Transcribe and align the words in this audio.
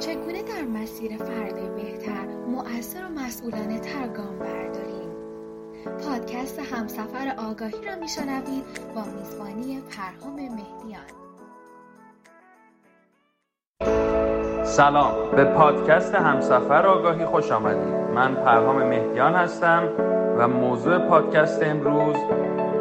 چگونه 0.00 0.42
در 0.42 0.62
مسیر 0.62 1.16
فرد 1.16 1.74
بهتر 1.74 2.26
مؤثر 2.46 3.04
و 3.04 3.08
مسئولانه 3.08 3.78
تر 3.80 4.08
گام 4.08 4.38
برداریم؟ 4.38 5.10
پادکست 5.84 6.58
همسفر 6.58 7.34
آگاهی 7.50 7.86
را 7.86 7.96
میشنوید 8.00 8.64
با 8.94 9.02
میزبانی 9.16 9.80
پرهام 9.80 10.34
مهدیان. 10.34 11.02
سلام 14.64 15.36
به 15.36 15.44
پادکست 15.44 16.14
همسفر 16.14 16.86
آگاهی 16.86 17.24
خوش 17.24 17.52
آمدید. 17.52 17.94
من 18.14 18.34
پرهام 18.34 18.82
مهدیان 18.82 19.34
هستم 19.34 19.88
و 20.38 20.48
موضوع 20.48 20.98
پادکست 20.98 21.62
امروز 21.62 22.16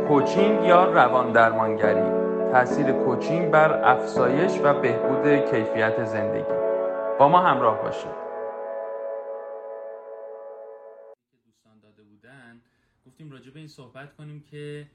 کوچینگ 0.07 0.63
یا 0.63 0.83
روان 0.83 1.31
درمانگری؟ 1.31 2.19
تاثیر 2.51 2.91
کوچینگ 2.91 3.51
بر 3.51 3.81
افزایش 3.83 4.59
و 4.63 4.73
بهبود 4.73 5.27
کیفیت 5.51 6.05
زندگی. 6.05 6.58
با 7.19 7.27
ما 7.27 7.39
همراه 7.39 7.81
باشید. 7.81 8.11
دوستان 11.45 11.79
داده 11.83 12.03
بودن 12.03 12.61
گفتیم 13.05 13.31
راجع 13.31 13.51
به 13.51 13.59
این 13.59 13.67
صحبت 13.67 14.15
کنیم 14.15 14.43
که 14.51 14.87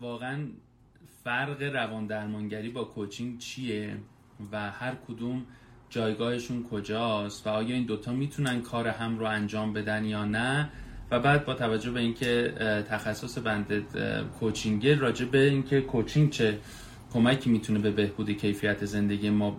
واقعا 0.00 0.46
فرق 1.24 1.62
روان 1.62 2.06
درمانگری 2.06 2.68
با 2.68 2.84
کوچینگ 2.84 3.38
چیه 3.38 3.96
و 4.52 4.70
هر 4.70 4.94
کدوم 5.08 5.46
جایگاهشون 5.88 6.64
کجاست 6.70 7.46
و 7.46 7.50
آیا 7.50 7.74
این 7.74 7.86
دوتا 7.86 8.12
می‌تونن 8.12 8.62
کار 8.62 8.88
هم 8.88 9.18
رو 9.18 9.26
انجام 9.26 9.72
بدن 9.72 10.04
یا 10.04 10.24
نه؟ 10.24 10.70
و 11.10 11.20
بعد 11.20 11.44
با 11.44 11.54
توجه 11.54 11.90
به 11.90 12.00
اینکه 12.00 12.54
تخصص 12.88 13.38
بنده 13.38 13.84
کوچینگ 14.40 14.88
راجع 14.88 15.26
به 15.26 15.38
اینکه 15.38 15.80
کوچینگ 15.80 16.30
چه 16.30 16.58
کمکی 17.12 17.50
می‌تونه 17.50 17.78
به 17.78 17.90
بهبود 17.90 18.30
کیفیت 18.30 18.84
زندگی 18.84 19.30
ما 19.30 19.56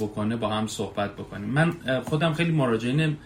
بکنه 0.00 0.36
با 0.36 0.48
هم 0.48 0.66
صحبت 0.66 1.12
بکنیم. 1.12 1.48
من 1.48 1.72
خودم 2.04 2.32
خیلی 2.32 2.52
مراجعین 2.52 3.16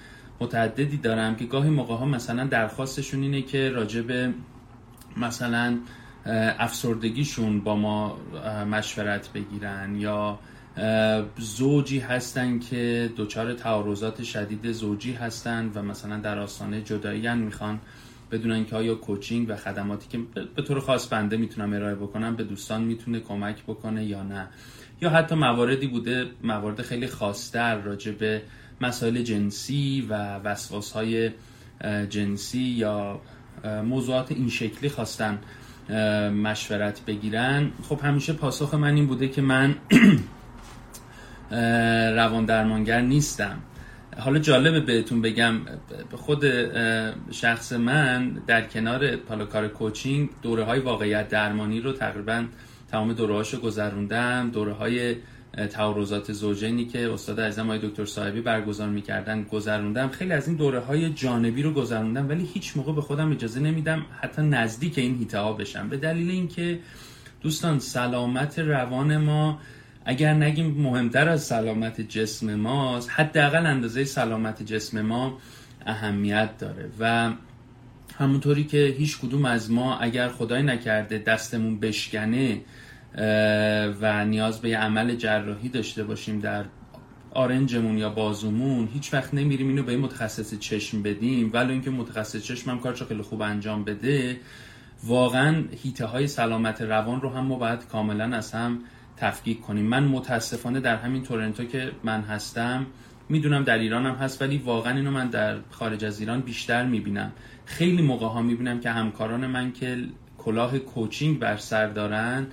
متعددی 0.40 0.96
دارم 0.96 1.36
که 1.36 1.44
گاهی 1.44 1.70
موقع 1.70 1.94
ها 1.94 2.04
مثلا 2.04 2.44
درخواستشون 2.44 3.22
اینه 3.22 3.42
که 3.42 3.86
به 4.06 4.32
مثلا 5.16 5.78
افسردگیشون 6.58 7.60
با 7.60 7.76
ما 7.76 8.18
مشورت 8.70 9.32
بگیرن 9.32 9.96
یا 9.96 10.38
زوجی 11.38 11.98
هستن 11.98 12.58
که 12.58 13.10
دچار 13.16 13.54
تعارضات 13.54 14.22
شدید 14.22 14.72
زوجی 14.72 15.12
هستن 15.12 15.70
و 15.74 15.82
مثلا 15.82 16.16
در 16.16 16.38
آستانه 16.38 16.80
جدایی 16.82 17.34
می‌خوان 17.34 17.78
بدونن 18.30 18.64
که 18.64 18.76
آیا 18.76 18.94
کوچینگ 18.94 19.50
و 19.50 19.56
خدماتی 19.56 20.08
که 20.08 20.18
به 20.56 20.62
طور 20.62 20.80
خاص 20.80 21.08
بنده 21.08 21.36
می‌تونم 21.36 21.72
ارائه 21.72 21.94
بکنم 21.94 22.36
به 22.36 22.44
دوستان 22.44 22.82
می‌تونه 22.82 23.20
کمک 23.20 23.62
بکنه 23.62 24.04
یا 24.04 24.22
نه. 24.22 24.48
یا 25.00 25.10
حتی 25.10 25.34
مواردی 25.34 25.86
بوده 25.86 26.26
موارد 26.42 26.82
خیلی 26.82 27.06
خاصتر 27.06 27.76
راجع 27.76 28.12
به 28.12 28.42
مسائل 28.80 29.22
جنسی 29.22 30.06
و 30.08 30.38
وسواس 30.38 30.92
های 30.92 31.30
جنسی 32.08 32.58
یا 32.58 33.20
موضوعات 33.84 34.32
این 34.32 34.48
شکلی 34.48 34.88
خواستن 34.88 35.38
مشورت 36.42 37.00
بگیرن. 37.06 37.70
خب 37.88 38.00
همیشه 38.02 38.32
پاسخ 38.32 38.74
من 38.74 38.94
این 38.94 39.06
بوده 39.06 39.28
که 39.28 39.42
من 39.42 39.74
روان 42.16 42.44
درمانگر 42.44 43.00
نیستم. 43.00 43.58
حالا 44.18 44.38
جالبه 44.38 44.80
بهتون 44.80 45.22
بگم 45.22 45.54
خود 46.12 46.44
شخص 47.30 47.72
من 47.72 48.28
در 48.46 48.62
کنار 48.66 49.16
پالاکار 49.16 49.68
کوچینگ 49.68 50.28
دوره 50.42 50.64
های 50.64 50.80
واقعیت 50.80 51.28
درمانی 51.28 51.80
رو 51.80 51.92
تقریبا 51.92 52.44
تمام 52.90 53.12
دوره 53.12 53.34
هاشو 53.34 53.60
گذروندم. 53.60 54.50
دوره 54.50 54.72
های 54.72 55.16
تعارضات 55.70 56.32
زوجینی 56.32 56.86
که 56.86 57.12
استاد 57.12 57.38
های 57.38 57.78
دکتر 57.78 58.04
صاحبی 58.04 58.40
برگزار 58.40 58.88
می‌کردن 58.88 59.42
گذروندم. 59.42 60.08
خیلی 60.08 60.32
از 60.32 60.48
این 60.48 60.56
دوره 60.56 60.80
های 60.80 61.10
جانبی 61.10 61.62
رو 61.62 61.72
گذروندم 61.72 62.28
ولی 62.28 62.44
هیچ 62.54 62.76
موقع 62.76 62.92
به 62.92 63.00
خودم 63.00 63.30
اجازه 63.30 63.60
نمیدم 63.60 64.06
حتی 64.20 64.42
نزدیک 64.42 64.98
این 64.98 65.18
هیته 65.18 65.38
ها 65.38 65.52
بشم. 65.52 65.88
به 65.88 65.96
دلیل 65.96 66.30
اینکه 66.30 66.78
دوستان 67.42 67.78
سلامت 67.78 68.58
روان 68.58 69.16
ما 69.16 69.60
اگر 70.04 70.34
نگیم 70.34 70.66
مهمتر 70.66 71.28
از 71.28 71.42
سلامت 71.42 72.00
جسم 72.00 72.54
ماست 72.54 73.10
حداقل 73.10 73.66
اندازه 73.66 74.04
سلامت 74.04 74.62
جسم 74.62 75.00
ما 75.00 75.38
اهمیت 75.86 76.58
داره. 76.58 76.90
و 77.00 77.32
همونطوری 78.18 78.64
که 78.64 78.94
هیچ 78.98 79.18
کدوم 79.18 79.44
از 79.44 79.70
ما 79.70 79.98
اگر 79.98 80.28
خدای 80.28 80.62
نکرده 80.62 81.18
دستمون 81.18 81.80
بشکنه 81.80 82.60
و 84.00 84.24
نیاز 84.24 84.60
به 84.60 84.76
عمل 84.76 85.14
جراحی 85.14 85.68
داشته 85.68 86.04
باشیم 86.04 86.40
در 86.40 86.64
آرنجمون 87.30 87.98
یا 87.98 88.10
بازومون 88.10 88.88
هیچ 88.92 89.14
وقت 89.14 89.34
نمیریم 89.34 89.68
اینو 89.68 89.82
به 89.82 89.92
این 89.92 90.00
متخصص 90.00 90.58
چشم 90.58 91.02
بدیم. 91.02 91.50
ولی 91.52 91.72
اینکه 91.72 91.90
متخصص 91.90 92.42
چشم 92.42 92.70
هم 92.70 92.80
کارش 92.80 93.02
خیلی 93.02 93.22
خوب 93.22 93.42
انجام 93.42 93.84
بده. 93.84 94.40
واقعا 95.04 95.64
هیته 95.82 96.06
های 96.06 96.26
سلامت 96.26 96.82
روان 96.82 97.20
رو 97.20 97.30
هم 97.30 97.44
ما 97.44 97.56
باید 97.56 97.86
کاملا 97.86 98.36
از 98.36 98.52
هم 98.52 98.78
تفکیک 99.16 99.60
کنیم. 99.60 99.84
من 99.84 100.04
متاسفانه 100.04 100.80
در 100.80 100.96
همین 100.96 101.22
تورنتو 101.22 101.64
که 101.64 101.92
من 102.04 102.20
هستم 102.20 102.86
می‌دونم 103.28 103.64
در 103.64 103.78
ایران 103.78 104.06
هم 104.06 104.14
هست 104.14 104.42
ولی 104.42 104.58
واقعا 104.58 104.92
اینو 104.96 105.10
من 105.10 105.28
در 105.28 105.56
خارج 105.70 106.04
از 106.04 106.20
ایران 106.20 106.40
بیشتر 106.40 106.86
می‌بینم. 106.86 107.32
خیلی 107.64 108.02
موقع 108.02 108.26
ها 108.26 108.42
می‌بینم 108.42 108.80
که 108.80 108.90
همکاران 108.90 109.46
من 109.46 109.72
که 109.72 110.04
کلاه 110.38 110.78
coaching 110.78 111.38
بر 111.38 111.56
سر 111.56 111.86
دارن 111.86 112.46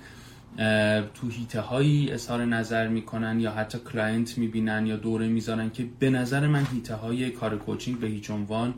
تو 1.14 1.28
حیطه 1.30 1.60
هایی 1.60 2.10
اظهار 2.10 2.44
نظر 2.44 2.88
می‌کنن 2.88 3.40
یا 3.40 3.50
حتی 3.50 3.78
client 3.92 4.38
می‌بینن 4.38 4.86
یا 4.86 4.96
دوره 4.96 5.28
می‌ذارن 5.28 5.70
که 5.70 5.86
به 5.98 6.10
نظر 6.10 6.46
من 6.46 6.66
حیطه 6.72 6.94
های 6.94 7.30
کار 7.30 7.58
coaching 7.58 8.00
به 8.00 8.06
هیچ 8.06 8.30
عنوان 8.30 8.74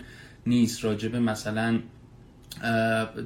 نیست. 0.46 0.84
راجب 0.84 1.16
مثلا 1.16 1.78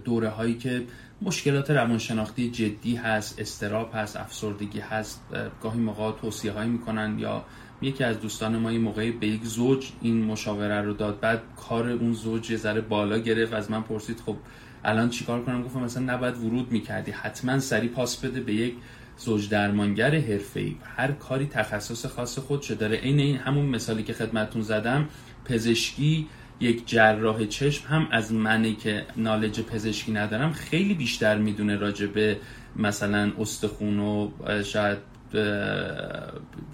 دوره 0.05 0.29
هایی 0.29 0.55
که 0.55 0.83
مشکلات 1.23 1.71
روانشناختی 1.71 2.51
جدی 2.51 2.97
هست 2.97 3.41
استراب 3.41 3.91
هست 3.95 4.17
افسردگی 4.17 4.81
هست 4.81 5.21
گاهی 5.63 5.81
موقع 5.81 6.13
توصیه 6.21 6.53
هایی 6.53 6.71
می‌کنن 6.71 7.19
یا 7.19 7.45
یکی 7.83 8.05
از 8.05 8.21
دوستان 8.21 8.57
ما 8.57 8.73
یه 8.73 8.79
موقعی 8.79 9.11
به 9.11 9.27
یک 9.27 9.45
زوج 9.45 9.89
این 10.01 10.25
مشاوره 10.25 10.81
رو 10.81 10.93
داد. 10.93 11.21
بعد 11.21 11.43
کار 11.57 11.89
اون 11.89 12.13
زوج 12.13 12.51
یه 12.51 12.57
ذره 12.57 12.81
بالا 12.81 13.19
گرفت. 13.19 13.53
از 13.53 13.71
من 13.71 13.83
پرسید 13.83 14.21
خب 14.27 14.37
الان 14.85 15.11
چیکار 15.11 15.43
کنم؟ 15.45 15.63
گفتم 15.63 15.81
مثلا 15.81 16.15
نباید 16.15 16.37
ورود 16.37 16.73
می‌کردی. 16.73 17.11
حتما 17.11 17.59
سری 17.59 17.89
پاس 17.89 18.25
بده 18.25 18.41
به 18.41 18.55
یک 18.55 18.75
زوج 19.17 19.49
درمانگر 19.49 20.15
حرفه‌ای. 20.15 20.77
هر 20.97 21.13
کاری 21.13 21.47
تخصص 21.47 22.07
خاص 22.07 22.39
خودشه 22.39 22.75
داره. 22.75 22.97
عین 22.97 23.21
این 23.21 23.37
همون 23.37 23.67
مثالی 23.67 24.03
که 24.03 24.13
خدمتتون 24.13 24.63
زدم 24.63 25.09
پزشکی 25.45 26.27
یک 26.61 26.87
جراح 26.87 27.45
چشم 27.45 27.89
هم 27.89 28.09
از 28.11 28.33
منی 28.33 28.75
که 28.75 29.07
نالج 29.17 29.61
پزشکی 29.61 30.13
ندارم 30.13 30.53
خیلی 30.53 30.95
بیشتر 30.95 31.39
می‌دونه 31.39 31.77
راجع 31.77 32.07
به 32.07 32.37
مثلا 32.77 33.33
استخون 33.39 33.99
و 33.99 34.31
شاید 34.65 34.99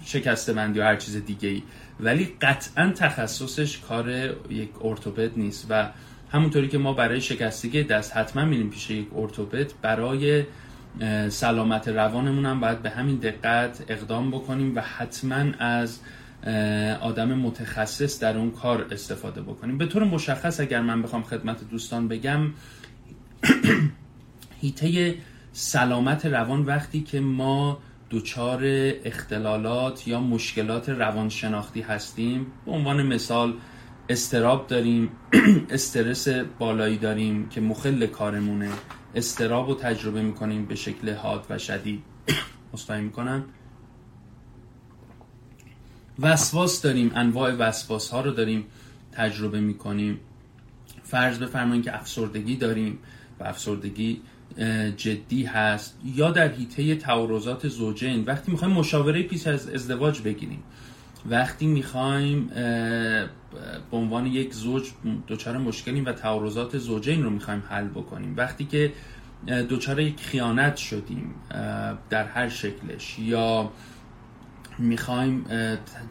شکسته 0.05 0.53
بندی 0.53 0.79
و 0.79 0.83
هر 0.83 0.95
چیز 0.95 1.25
دیگه 1.25 1.49
ای 1.49 1.63
ولی 1.99 2.35
قطعا 2.41 2.91
تخصصش 2.95 3.77
کار 3.77 4.09
یک 4.49 4.69
ارتوپد 4.81 5.31
نیست 5.37 5.65
و 5.69 5.89
همونطوری 6.31 6.67
که 6.67 6.77
ما 6.77 6.93
برای 6.93 7.21
شکستگی 7.21 7.83
دست 7.83 8.17
حتما 8.17 8.45
میریم 8.45 8.69
پیش 8.69 8.89
یک 8.89 9.07
ارتوپد 9.15 9.71
برای 9.81 10.43
سلامت 11.29 11.87
روانمون 11.87 12.45
هم 12.45 12.59
باید 12.59 12.81
به 12.81 12.89
همین 12.89 13.15
دقت 13.15 13.83
اقدام 13.87 14.31
بکنیم 14.31 14.75
و 14.75 14.81
حتما 14.81 15.45
از 15.59 15.99
آدم 17.01 17.33
متخصص 17.33 18.19
در 18.19 18.37
اون 18.37 18.51
کار 18.51 18.87
استفاده 18.91 19.41
بکنیم. 19.41 19.77
به 19.77 19.85
طور 19.85 20.03
مشخص 20.03 20.59
اگر 20.59 20.81
من 20.81 21.01
بخوام 21.01 21.23
خدمت 21.23 21.69
دوستان 21.69 22.07
بگم 22.07 22.41
هیته 24.61 25.15
سلامت 25.53 26.25
روان 26.25 26.65
وقتی 26.65 27.01
که 27.01 27.19
ما 27.19 27.79
دچار 28.11 28.61
اختلالات 29.03 30.07
یا 30.07 30.19
مشکلات 30.19 30.89
روانشناختی 30.89 31.81
هستیم. 31.81 32.47
به 32.65 32.71
عنوان 32.71 33.07
مثال 33.07 33.53
استراب 34.09 34.67
داریم 34.67 35.11
استرس 35.69 36.27
بالایی 36.27 36.97
داریم 36.97 37.49
که 37.49 37.61
مخل 37.61 38.05
کارمونه. 38.05 38.69
استراب 39.15 39.67
رو 39.67 39.75
تجربه 39.75 40.21
می‌کنیم 40.21 40.65
به 40.65 40.75
شکل 40.75 41.13
حاد 41.13 41.45
و 41.49 41.57
شدید. 41.57 42.03
مستعی 42.73 43.01
می‌کنم 43.01 43.45
وسواس 46.19 46.81
داریم 46.81 47.11
انواع 47.15 47.51
وسواس 47.51 48.09
ها 48.09 48.21
رو 48.21 48.31
داریم 48.31 48.65
تجربه 49.11 49.59
می‌کنیم. 49.59 50.19
فرض 51.03 51.39
بفرمایید 51.39 51.83
که 51.83 51.95
افسردگی 51.95 52.55
داریم 52.55 52.99
و 53.39 53.43
افسردگی 53.43 54.21
جدی 54.97 55.43
هست 55.43 55.99
یا 56.15 56.31
در 56.31 56.47
حیطه 56.47 56.95
تعارضات 56.95 57.67
زوجین. 57.67 58.23
وقتی 58.25 58.51
می‌خوایم 58.51 58.73
مشاوره 58.73 59.23
پیش 59.23 59.47
از 59.47 59.69
ازدواج 59.69 60.21
بگیریم 60.21 60.63
وقتی 61.29 61.67
می‌خوایم 61.67 62.47
به 63.91 63.97
عنوان 63.97 64.25
یک 64.25 64.53
زوج 64.53 64.83
دچار 65.27 65.57
مشکلیم 65.57 66.05
و 66.05 66.11
تعارضات 66.11 66.77
زوجین 66.77 67.23
رو 67.23 67.29
می‌خوایم 67.29 67.63
حل 67.69 67.87
بکنیم. 67.87 68.33
وقتی 68.37 68.65
که 68.65 68.93
دچار 69.69 69.99
یک 69.99 70.19
خیانت 70.19 70.77
شدیم 70.77 71.35
در 72.09 72.25
هر 72.27 72.49
شکلش 72.49 73.19
یا 73.19 73.71
می‌خوایم 74.79 75.45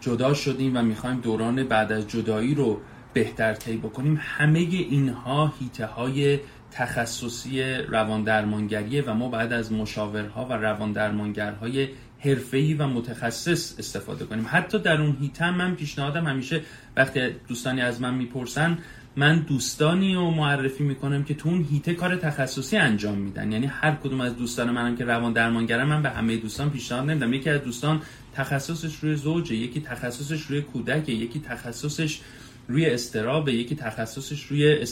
جدا 0.00 0.34
شدیم 0.34 0.76
و 0.76 0.82
می‌خوایم 0.82 1.20
دوران 1.20 1.64
بعد 1.64 1.92
از 1.92 2.08
جدایی 2.08 2.54
رو 2.54 2.80
بهتر 3.12 3.54
طی 3.54 3.76
بکنیم 3.76 4.20
همه 4.22 4.58
اینها 4.58 5.52
هیته 5.60 5.86
های 5.86 6.38
تخصصی 6.70 7.62
روان 7.62 8.22
درمانگریه 8.24 9.02
و 9.02 9.14
ما 9.14 9.28
بعد 9.28 9.52
از 9.52 9.72
مشاورها 9.72 10.44
و 10.44 10.52
روان 10.52 10.92
درمانگرهای 10.92 11.88
حرفه‌ای 12.20 12.74
و 12.74 12.86
متخصص 12.86 13.78
استفاده 13.78 14.24
کنیم. 14.24 14.46
حتی 14.48 14.78
در 14.78 15.00
اون 15.02 15.16
هیته 15.20 15.50
من 15.50 15.74
پیشنهادم 15.74 16.26
همیشه 16.26 16.62
وقتی 16.96 17.20
دوستانی 17.48 17.80
از 17.80 18.00
من 18.00 18.14
می‌پرسن 18.14 18.78
من 19.16 19.38
دوستانی 19.38 20.14
رو 20.14 20.30
معرفی 20.30 20.84
می‌کنم 20.84 21.24
که 21.24 21.34
تو 21.34 21.48
اون 21.48 21.66
هیته 21.70 21.94
کار 21.94 22.16
تخصصی 22.16 22.76
انجام 22.76 23.18
میدن. 23.18 23.52
یعنی 23.52 23.66
هر 23.66 23.94
کدوم 23.94 24.20
از 24.20 24.36
دوستان 24.36 24.70
منم 24.70 24.96
که 24.96 25.04
روان 25.04 25.32
درمانگرم 25.32 25.88
من 25.88 26.02
به 26.02 26.10
همه 26.10 26.36
دوستان 26.36 26.70
پیشنهاد 26.70 27.10
نمیدم. 27.10 27.32
یکی 27.32 27.50
از 27.50 27.62
دوستان 27.62 28.02
تخصصش 28.34 28.96
روی 28.96 29.16
زوجه 29.16 29.54
یکی 29.54 29.80
تخصصش 29.80 30.42
روی 30.42 30.62
کودک 30.62 31.08
یکی 31.08 31.40
تخصصش 31.40 32.20
روی 32.68 32.86
استراب 32.86 33.48
یکی 33.48 33.74
تخصصش 33.74 34.42
روی 34.42 34.86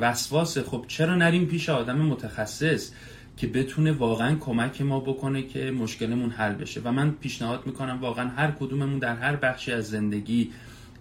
وسواس. 0.00 0.58
خب 0.58 0.84
چرا 0.88 1.14
نریم 1.14 1.46
پیش 1.46 1.68
آدم 1.68 1.98
متخصص 1.98 2.90
که 3.36 3.46
بتونه 3.46 3.92
واقعا 3.92 4.34
کمک 4.34 4.82
ما 4.82 5.00
بکنه 5.00 5.42
که 5.42 5.70
مشکلمون 5.70 6.30
حل 6.30 6.52
بشه؟ 6.52 6.80
و 6.84 6.92
من 6.92 7.10
پیشنهاد 7.10 7.66
می‌کنم 7.66 7.98
واقعا 8.00 8.28
هر 8.28 8.50
کدوممون 8.50 8.98
در 8.98 9.16
هر 9.16 9.36
بخشی 9.36 9.72
از 9.72 9.90
زندگی 9.90 10.50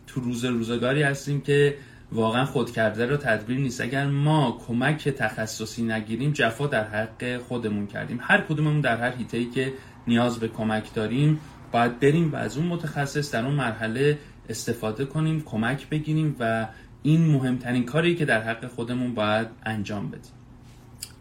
تو 0.07 0.21
روز 0.21 0.45
روزگاری 0.45 1.03
هستیم 1.03 1.41
که 1.41 1.75
واقعا 2.11 2.45
خود 2.45 2.71
کرده 2.71 3.05
رو 3.05 3.17
تدبیر 3.17 3.57
نیست. 3.57 3.81
اگر 3.81 4.07
ما 4.07 4.61
کمک 4.67 5.09
تخصصی 5.09 5.83
نگیریم 5.83 6.31
جفا 6.31 6.67
در 6.67 6.87
حق 6.87 7.37
خودمون 7.37 7.87
کردیم. 7.87 8.19
هر 8.21 8.41
کدوممون 8.41 8.81
در 8.81 8.97
هر 8.97 9.13
ای 9.33 9.45
که 9.45 9.73
نیاز 10.07 10.39
به 10.39 10.47
کمک 10.47 10.93
داریم 10.93 11.39
باید 11.71 11.99
بریم 11.99 12.31
و 12.31 12.35
از 12.35 12.57
اون 12.57 12.67
متخصص 12.67 13.33
در 13.33 13.45
اون 13.45 13.53
مرحله 13.53 14.17
استفاده 14.49 15.05
کنیم 15.05 15.41
کمک 15.45 15.89
بگیریم 15.89 16.35
و 16.39 16.67
این 17.03 17.25
مهمترین 17.25 17.85
کاری 17.85 18.15
که 18.15 18.25
در 18.25 18.41
حق 18.41 18.67
خودمون 18.67 19.13
باید 19.13 19.47
انجام 19.63 20.07
بدیم. 20.07 20.31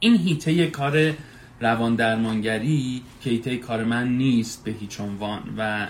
این 0.01 0.17
هیته 0.17 0.67
کار 0.67 1.15
روان 1.61 1.95
درمانگری 1.95 3.03
که 3.21 3.31
هیته 3.31 3.57
کار 3.57 3.85
من 3.85 4.09
نیست 4.09 4.65
به 4.65 4.71
هیچ 4.71 5.01
عنوان 5.01 5.55
و 5.59 5.87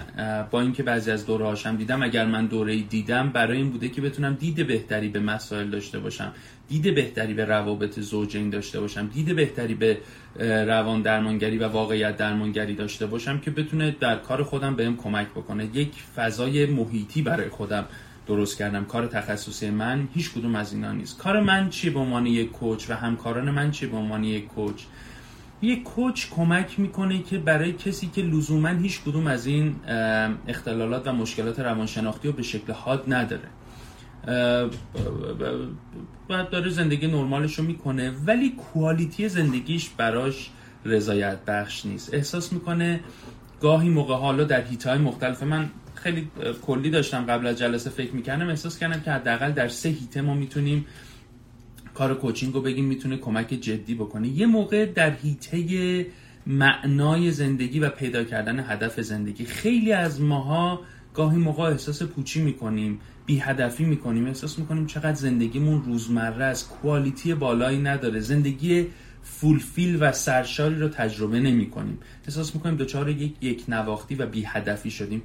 با 0.51 0.61
اینکه 0.61 0.83
بعضی 0.83 1.11
از 1.11 1.27
دوره 1.27 1.45
هاشم 1.45 1.77
دیدم 1.77 2.03
اگر 2.03 2.27
من 2.27 2.47
دوره 2.47 2.77
دیدم 2.77 3.31
برای 3.31 3.57
این 3.57 3.71
بوده 3.71 3.89
که 3.89 4.01
بتونم 4.01 4.35
دید 4.35 4.67
بهتری 4.67 5.09
به 5.09 5.21
مسائل 5.21 5.71
داشته 5.71 5.99
باشم. 5.99 6.33
دید 6.69 6.95
بهتری 6.95 7.35
به 7.35 7.45
روابط 7.45 8.01
زوجین 8.01 8.51
داشته 8.51 8.81
باشم 8.81 9.07
دید 9.07 9.37
بهتری 9.37 9.75
به 9.75 9.99
روان 10.67 11.03
درمانگری 11.03 11.59
و 11.59 11.69
واقعیت 11.69 12.17
درمانگری 12.17 12.75
داشته 12.75 13.07
باشم 13.07 13.39
که 13.39 13.51
بتونه 13.51 13.97
در 14.01 14.17
کار 14.17 14.43
خودم 14.43 14.77
بهم 14.77 14.97
کمک 14.97 15.27
بکنه. 15.29 15.65
یک 15.75 15.93
فضای 16.17 16.67
محیطی 16.67 17.23
برای 17.23 17.49
خودم 17.49 17.85
درست 18.27 18.59
کردم. 18.59 18.85
کار 18.85 19.07
تخصصی 19.07 19.71
من 19.71 20.09
هیچ 20.15 20.33
کدوم 20.33 20.55
از 20.55 20.73
اینا 20.73 20.93
نیست. 20.93 21.19
کار 21.19 21.41
من 21.41 21.71
چیه 21.71 21.91
به 21.91 21.99
عنوان 21.99 22.27
یک 22.27 22.53
کوچ 22.53 22.91
و 22.91 22.95
همکاران 22.95 23.51
من 23.51 23.71
چیه 23.71 23.89
به 23.89 23.97
عنوان 23.97 24.25
یک 24.25 24.47
کوچ؟ 24.47 24.83
یک 25.63 25.83
کوچ 25.83 26.27
کمک 26.31 26.81
می‌کنه 26.81 27.23
که 27.23 27.39
برای 27.39 27.73
کسی 27.73 28.07
که 28.15 28.23
لزوما 28.23 28.69
هیچ 28.69 29.01
کدوم 29.01 29.27
از 29.27 29.47
این 29.47 29.77
اختلالات 30.49 31.09
و 31.09 31.13
مشکلات 31.13 31.61
روانشناختی 31.61 32.29
رو 32.29 32.35
به 32.35 32.43
شکل 32.43 32.73
حاد 32.73 33.05
نداره. 33.09 33.49
و 36.31 36.45
داره 36.51 36.71
زندگی 36.71 37.07
نرمالش 37.07 37.55
رو 37.55 37.65
می‌کنه 37.65 38.11
ولی 38.27 38.51
کوالیتی 38.51 39.29
زندگیش 39.29 39.89
براش 39.89 40.51
رضایت 40.85 41.45
بخش 41.45 41.87
نیست. 41.87 42.15
احساس 42.15 42.53
می‌کنه 42.53 43.01
گاهی 43.61 43.89
موقع 43.89 44.15
حالا 44.15 44.45
در 44.45 44.65
هیتای 44.65 44.99
مختلف 44.99 45.43
من 45.43 45.71
خیلی 45.95 46.31
کلی 46.63 46.91
داشتم 46.91 47.25
قبل 47.25 47.47
از 47.47 47.59
جلسه 47.59 47.91
فکر 47.91 48.13
می‌کردم 48.13 48.49
احساس 48.49 48.79
کردم 48.79 49.01
که 49.01 49.11
حداقل 49.11 49.53
در 49.53 49.69
سه 49.69 49.89
هیته 49.89 50.21
ما 50.21 50.35
می‌تونیم 50.35 50.87
کار 51.95 52.15
کوچینگ 52.15 52.55
رو 52.55 52.61
بگیم 52.61 52.85
می‌تونه 52.85 53.17
کمک 53.17 53.49
جدی 53.49 53.95
بکنه. 53.95 54.29
یه 54.29 54.47
موقع 54.47 54.87
در 54.87 55.11
هیته 55.23 56.07
معنای 56.47 57.31
زندگی 57.31 57.81
و 57.81 57.89
پیدا 57.89 58.25
کردن 58.25 58.65
هدف 58.69 59.01
زندگی 59.01 59.45
خیلی 59.45 59.93
از 59.93 60.21
ماها 60.21 60.81
گاهی 61.15 61.39
موقع 61.39 61.63
احساس 61.63 62.03
پوچی 62.03 62.43
می‌کنیم. 62.43 63.01
بی 63.27 63.39
هدفی 63.39 63.85
می‌کنیم. 63.85 64.27
احساس 64.27 64.59
می‌کنیم 64.59 64.87
چقدر 64.87 65.15
زندگیمون 65.15 65.83
روزمره 65.83 66.45
از 66.45 66.69
کوالیتی 66.69 67.35
بالایی 67.35 67.79
نداره. 67.79 68.21
زندگی 68.21 68.87
فولفیل 69.23 69.99
و 70.01 70.13
سرشاری 70.13 70.79
رو 70.79 70.89
تجربه 70.89 71.41
نمی 71.41 71.71
کنیم 71.71 71.99
احساس 72.25 72.55
می‌کنیم 72.55 72.77
دچار 72.77 73.09
یک 73.09 73.35
یک 73.41 73.65
نواختی 73.69 74.15
و 74.15 74.27
بی 74.27 74.45
هدفی 74.47 74.91
شدیم 74.91 75.23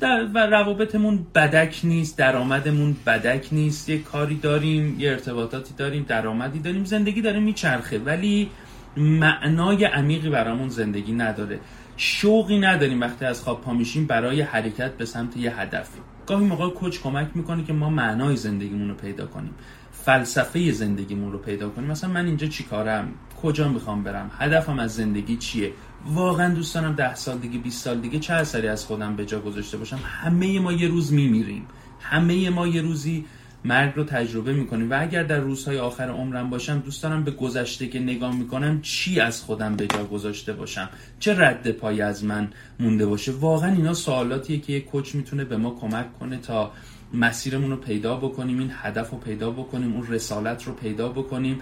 در 0.00 0.28
و 0.34 0.38
روابطمون 0.38 1.26
بدک 1.34 1.80
نیست. 1.84 2.18
درآمدمون 2.18 2.96
بدک 3.06 3.48
نیست. 3.52 3.88
یه 3.88 3.98
کاری 3.98 4.36
داریم 4.36 5.00
یه 5.00 5.10
ارتباطاتی 5.10 5.74
داریم 5.76 6.04
درآمدی 6.08 6.58
داریم. 6.58 6.84
زندگی 6.84 7.22
داره 7.22 7.40
میچرخه. 7.40 7.98
ولی 7.98 8.50
معنای 8.96 9.84
عمیقی 9.84 10.30
برامون 10.30 10.68
زندگی 10.68 11.12
نداره. 11.12 11.58
شوقی 11.96 12.58
نداریم 12.58 13.00
وقتی 13.00 13.24
از 13.24 13.42
خواب 13.42 13.60
پا 13.60 13.72
میشیم 13.72 14.06
برای 14.06 14.40
حرکت 14.40 14.92
به 14.96 15.04
سمت 15.04 15.36
یه 15.36 15.60
هدفی 15.60 15.98
گاهی 16.30 16.46
موقع 16.46 16.70
کوچ 16.70 17.00
کمک 17.00 17.28
می‌کنه 17.34 17.64
که 17.64 17.72
ما 17.72 17.90
معنای 17.90 18.36
زندگیمون 18.36 18.88
رو 18.88 18.94
پیدا 18.94 19.26
کنیم. 19.26 19.54
فلسفه 19.92 20.72
زندگیمون 20.72 21.32
رو 21.32 21.38
پیدا 21.38 21.68
کنیم. 21.68 21.90
مثلا 21.90 22.10
من 22.10 22.26
اینجا 22.26 22.46
چیکارم 22.46 23.08
کجا 23.42 23.68
می‌خوام 23.68 24.02
برم؟ 24.02 24.30
هدفم 24.38 24.78
از 24.78 24.94
زندگی 24.94 25.36
چیه؟ 25.36 25.72
واقعا 26.06 26.54
دوست 26.54 26.74
دارم 26.74 26.92
ده 26.92 27.14
سال 27.14 27.38
دیگه 27.38 27.58
20 27.58 27.84
سال 27.84 28.00
دیگه 28.00 28.18
چه 28.18 28.34
اثری 28.34 28.68
از 28.68 28.84
خودم 28.84 29.16
به 29.16 29.26
جا 29.26 29.40
گذاشته 29.40 29.76
باشم؟ 29.76 29.98
همه 30.04 30.60
ما 30.60 30.72
یه 30.72 30.88
روز 30.88 31.12
میمیریم. 31.12 31.66
همه 32.00 32.50
ما 32.50 32.66
یه 32.66 32.82
روزی 32.82 33.24
مرگ 33.64 33.92
رو 33.96 34.04
تجربه 34.04 34.52
می‌کنیم 34.52 34.90
و 34.90 35.02
اگر 35.02 35.22
در 35.22 35.38
روزهای 35.40 35.78
آخر 35.78 36.08
عمرم 36.08 36.50
باشم 36.50 36.78
دوست 36.78 37.02
دارم 37.02 37.24
به 37.24 37.30
گذشته 37.30 37.86
که 37.86 37.98
نگاه 38.00 38.36
می‌کنم 38.36 38.80
چی 38.82 39.20
از 39.20 39.42
خودم 39.42 39.76
به 39.76 39.86
جا 39.86 40.04
گذاشته 40.04 40.52
باشم؟ 40.52 40.88
چه 41.18 41.40
رد 41.40 41.70
پای 41.70 42.00
از 42.00 42.24
من 42.24 42.48
مونده 42.80 43.06
باشه؟ 43.06 43.32
واقعا 43.32 43.72
اینا 43.72 43.94
سوالاتیه 43.94 44.58
که 44.58 44.72
یک 44.72 44.84
کوچ 44.84 45.14
می‌تونه 45.14 45.44
به 45.44 45.56
ما 45.56 45.70
کمک 45.80 46.18
کنه 46.18 46.36
تا 46.36 46.72
مسیرمون 47.14 47.70
رو 47.70 47.76
پیدا 47.76 48.16
بکنیم 48.16 48.58
این 48.58 48.70
هدف 48.74 49.10
رو 49.10 49.18
پیدا 49.18 49.50
بکنیم 49.50 49.94
اون 49.94 50.06
رسالت 50.06 50.64
رو 50.64 50.72
پیدا 50.72 51.08
بکنیم. 51.08 51.60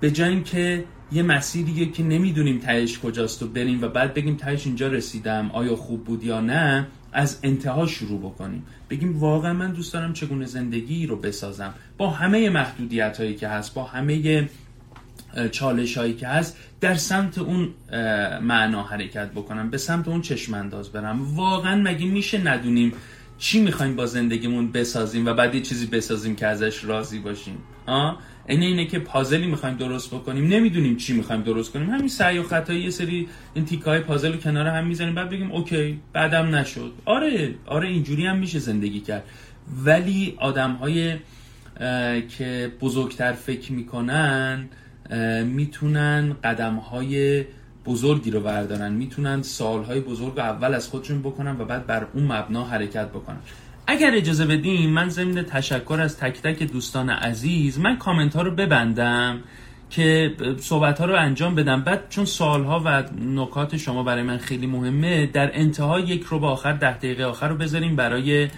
به 0.00 0.10
جای 0.10 0.28
اینکه 0.28 0.84
یه 1.12 1.22
مسیریه 1.22 1.90
که 1.92 2.02
نمی‌دونیم 2.02 2.58
تهش 2.58 2.98
کجاست 2.98 3.42
و 3.42 3.46
بریم 3.48 3.82
و 3.82 3.88
بعد 3.88 4.14
بگیم 4.14 4.36
تهش 4.36 4.66
اینجا 4.66 4.88
رسیدم 4.88 5.50
آیا 5.50 5.76
خوب 5.76 6.04
بود 6.04 6.24
یا 6.24 6.40
نه 6.40 6.86
از 7.12 7.38
انتها 7.42 7.86
شروع 7.86 8.20
بکنیم. 8.20 8.66
بگیم 8.90 9.18
واقعا 9.18 9.52
من 9.52 9.72
دوست 9.72 9.92
دارم 9.92 10.12
چگونه 10.12 10.46
زندگی 10.46 11.06
رو 11.06 11.16
بسازم. 11.16 11.74
با 11.98 12.10
همه 12.10 12.50
محدودیت 12.50 13.18
هایی 13.18 13.34
که 13.34 13.48
هست 13.48 13.74
با 13.74 13.84
همه 13.84 14.48
چالش 15.50 15.98
هایی 15.98 16.14
که 16.14 16.28
هست 16.28 16.56
در 16.80 16.94
سمت 16.94 17.38
اون 17.38 17.68
معنا 18.42 18.82
حرکت 18.82 19.30
بکنم 19.30 19.70
به 19.70 19.78
سمت 19.78 20.08
اون 20.08 20.22
چشم 20.22 20.54
انداز 20.54 20.88
برم. 20.88 21.36
واقعا 21.36 21.82
مگه 21.82 22.06
میشه 22.06 22.38
ندونیم 22.38 22.92
چی 23.38 23.60
می‌خوایم 23.60 23.96
با 23.96 24.06
زندگیمون 24.06 24.72
بسازیم 24.72 25.26
و 25.26 25.34
بعد 25.34 25.54
یه 25.54 25.60
چیزی 25.60 25.86
بسازیم 25.86 26.36
که 26.36 26.46
ازش 26.46 26.84
راضی 26.84 27.18
باشیم؟ 27.18 27.58
آه؟ 27.90 28.18
اینه 28.48 28.66
اینه 28.66 28.86
که 28.86 28.98
پازلی 28.98 29.46
می‌خوایم 29.46 29.76
درست 29.76 30.14
بکنیم 30.14 30.48
نمی‌دونیم 30.48 30.96
چی 30.96 31.12
می‌خوایم 31.12 31.42
درست 31.42 31.72
کنیم. 31.72 31.90
همین 31.90 32.08
سعی 32.08 32.38
و 32.38 32.42
خطایی 32.42 32.82
یه 32.82 32.90
سری 32.90 33.28
این 33.54 33.64
تیکای 33.64 34.00
پازل 34.00 34.32
رو 34.32 34.38
کنار 34.38 34.66
هم 34.66 34.86
می‌زنیم 34.86 35.14
بعد 35.14 35.30
بگیم 35.30 35.52
اوکی 35.52 36.00
بعدم 36.12 36.54
نشد. 36.54 36.92
آره 37.04 37.54
آره 37.66 37.88
اینجوری 37.88 38.26
هم 38.26 38.38
میشه 38.38 38.58
زندگی 38.58 39.00
کرد. 39.00 39.24
ولی 39.84 40.34
آدم 40.38 40.72
های 40.72 41.16
که 42.38 42.72
بزرگتر 42.80 43.32
فکر 43.32 43.72
می‌کنن 43.72 44.68
می‌تونن 45.44 46.36
قدم 46.44 46.76
های 46.76 47.44
بزرگی 47.86 48.30
رو 48.30 48.40
بردارن 48.40 48.92
می‌تونن 48.92 49.42
سالهای 49.42 50.00
بزرگ 50.00 50.38
اول 50.38 50.74
از 50.74 50.88
خودشون 50.88 51.20
بکنن 51.20 51.60
و 51.60 51.64
بعد 51.64 51.86
بر 51.86 52.06
اون 52.14 52.24
مبنا 52.24 52.64
حرکت 52.64 53.08
بکنن. 53.08 53.38
اگر 53.90 54.14
اجازه 54.14 54.46
بدیم 54.46 54.90
من 54.90 55.08
ضمن 55.08 55.42
تشکر 55.42 56.00
از 56.00 56.18
تک 56.18 56.42
تک 56.42 56.62
دوستان 56.62 57.10
عزیز 57.10 57.78
من 57.78 57.96
کامنت 57.96 58.36
ها 58.36 58.42
رو 58.42 58.50
ببندم 58.50 59.40
که 59.90 60.34
صحبت 60.58 60.98
ها 60.98 61.04
رو 61.04 61.14
انجام 61.14 61.54
بدم. 61.54 61.82
بعد 61.82 62.08
چون 62.08 62.24
سوال 62.24 62.64
ها 62.64 62.82
و 62.84 63.02
نکات 63.20 63.76
شما 63.76 64.02
برای 64.02 64.22
من 64.22 64.38
خیلی 64.38 64.66
مهمه 64.66 65.26
در 65.26 65.50
انتها 65.54 66.00
یک 66.00 66.22
رو 66.22 66.38
به 66.38 66.46
آخر 66.46 66.72
ده 66.72 66.98
دقیقه 66.98 67.24
آخر 67.24 67.48
رو 67.48 67.56
بذاریم 67.56 67.96
برای 67.96 68.48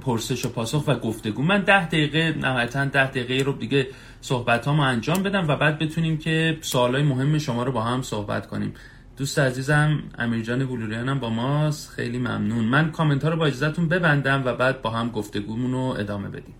پرسش 0.00 0.44
و 0.44 0.48
پاسخ 0.48 0.84
و 0.86 0.94
گفتگو. 0.94 1.42
من 1.42 1.60
ده 1.60 1.86
دقیقه 1.86 2.34
نهایتا 2.38 2.84
ده 2.84 3.06
دقیقه 3.06 3.44
رو 3.44 3.52
دیگه 3.52 3.86
صحبت 4.20 4.66
ها 4.66 4.84
انجام 4.84 5.22
بدم 5.22 5.48
و 5.48 5.56
بعد 5.56 5.78
بتونیم 5.78 6.18
که 6.18 6.58
سوال 6.60 6.94
های 6.94 7.02
مهم 7.02 7.38
شما 7.38 7.62
رو 7.62 7.72
با 7.72 7.82
هم 7.82 8.02
صحبت 8.02 8.46
کنیم. 8.46 8.74
دوست 9.20 9.38
عزیزم 9.38 10.02
امیرجان 10.18 10.66
بلوریان 10.66 11.08
هم 11.08 11.18
با 11.18 11.30
ماست. 11.30 11.90
خیلی 11.90 12.18
ممنون. 12.18 12.64
من 12.64 12.90
کامنت 12.90 13.24
ها 13.24 13.30
رو 13.30 13.36
با 13.36 13.46
اجازتون 13.46 13.88
ببندم 13.88 14.42
و 14.44 14.54
بعد 14.54 14.82
با 14.82 14.90
هم 14.90 15.10
گفتگومون 15.10 15.72
رو 15.72 15.78
ادامه 15.78 16.28
بدیم. 16.28 16.54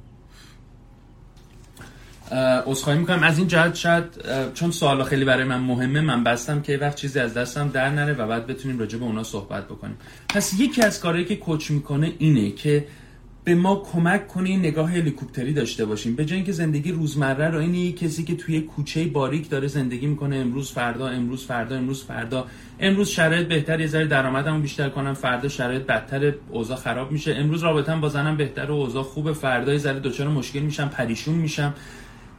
عذرخواهی 2.67 2.99
می‌کنم. 2.99 3.23
از 3.23 3.38
این 3.38 3.47
جهت 3.47 3.75
شاید 3.75 4.05
چون 4.55 4.71
سوالا 4.71 5.05
خیلی 5.05 5.25
برای 5.25 5.45
من 5.45 5.61
مهمه 5.61 6.00
من 6.00 6.25
بستم 6.25 6.62
که 6.62 6.76
وقت 6.76 6.95
چیزی 6.97 7.19
از 7.21 7.35
دستم 7.35 7.69
در 7.69 7.90
نره 7.90 8.12
و 8.12 8.26
بعد 8.26 8.47
بتونیم 8.47 8.79
راجع 8.79 8.99
به 8.99 9.05
اونا 9.05 9.23
صحبت 9.23 9.64
بکنیم. 9.64 9.97
پس 10.29 10.61
یکی 10.61 10.83
از 10.83 11.00
کارهایی 11.00 11.25
که 11.25 11.37
کوچ 11.37 11.71
می‌کنه 11.71 12.12
اینه 12.19 12.50
که 12.50 12.87
به 13.44 13.54
ما 13.54 13.82
کمک 13.92 14.28
کنه 14.28 14.56
نگاه 14.56 14.90
هلیکوپتری 14.90 15.52
داشته 15.52 15.85
باشیم. 15.85 16.16
به 16.16 16.25
جای 16.25 16.37
اینکه 16.37 16.52
زندگی 16.52 16.92
روزمره 16.92 17.49
رو 17.49 17.59
این 17.59 17.94
کسی 17.94 18.25
که 18.25 18.37
توی 18.37 18.61
کوچه 18.61 19.04
باریک 19.04 19.50
داره 19.50 19.68
زندگی 19.68 20.06
می‌کنه. 20.06 20.37
امروز 20.37 20.73
فردا 20.73 21.09
امروز 21.09 21.47
فردا 21.47 21.76
امروز 21.76 22.04
فردا. 22.04 22.47
امروز 22.80 23.09
شرایط 23.09 23.49
بهتر 23.49 23.80
یه 23.80 23.87
ذره 23.87 24.06
درآمدمو 24.06 24.61
بیشتر 24.61 24.88
کنم. 24.88 25.14
فردا 25.14 25.49
شرایط 25.49 25.82
بدتر 25.82 26.32
اوضاع 26.50 26.76
خراب 26.76 27.12
میشه. 27.12 27.35
امروز 27.35 27.62
رابطم 27.62 28.00
با 28.00 28.09
زنم 28.09 28.37
بهتر 28.37 28.70
و 28.70 28.75
اوضاع 28.75 29.02
خوبه. 29.02 29.32
فردا 29.32 29.73
یه 29.73 29.78
ذره 29.78 30.00
دچار 30.00 30.28
مشکل 30.28 30.61
میشم 30.61 30.88
پریشون 30.88 31.35
میشم. 31.35 31.75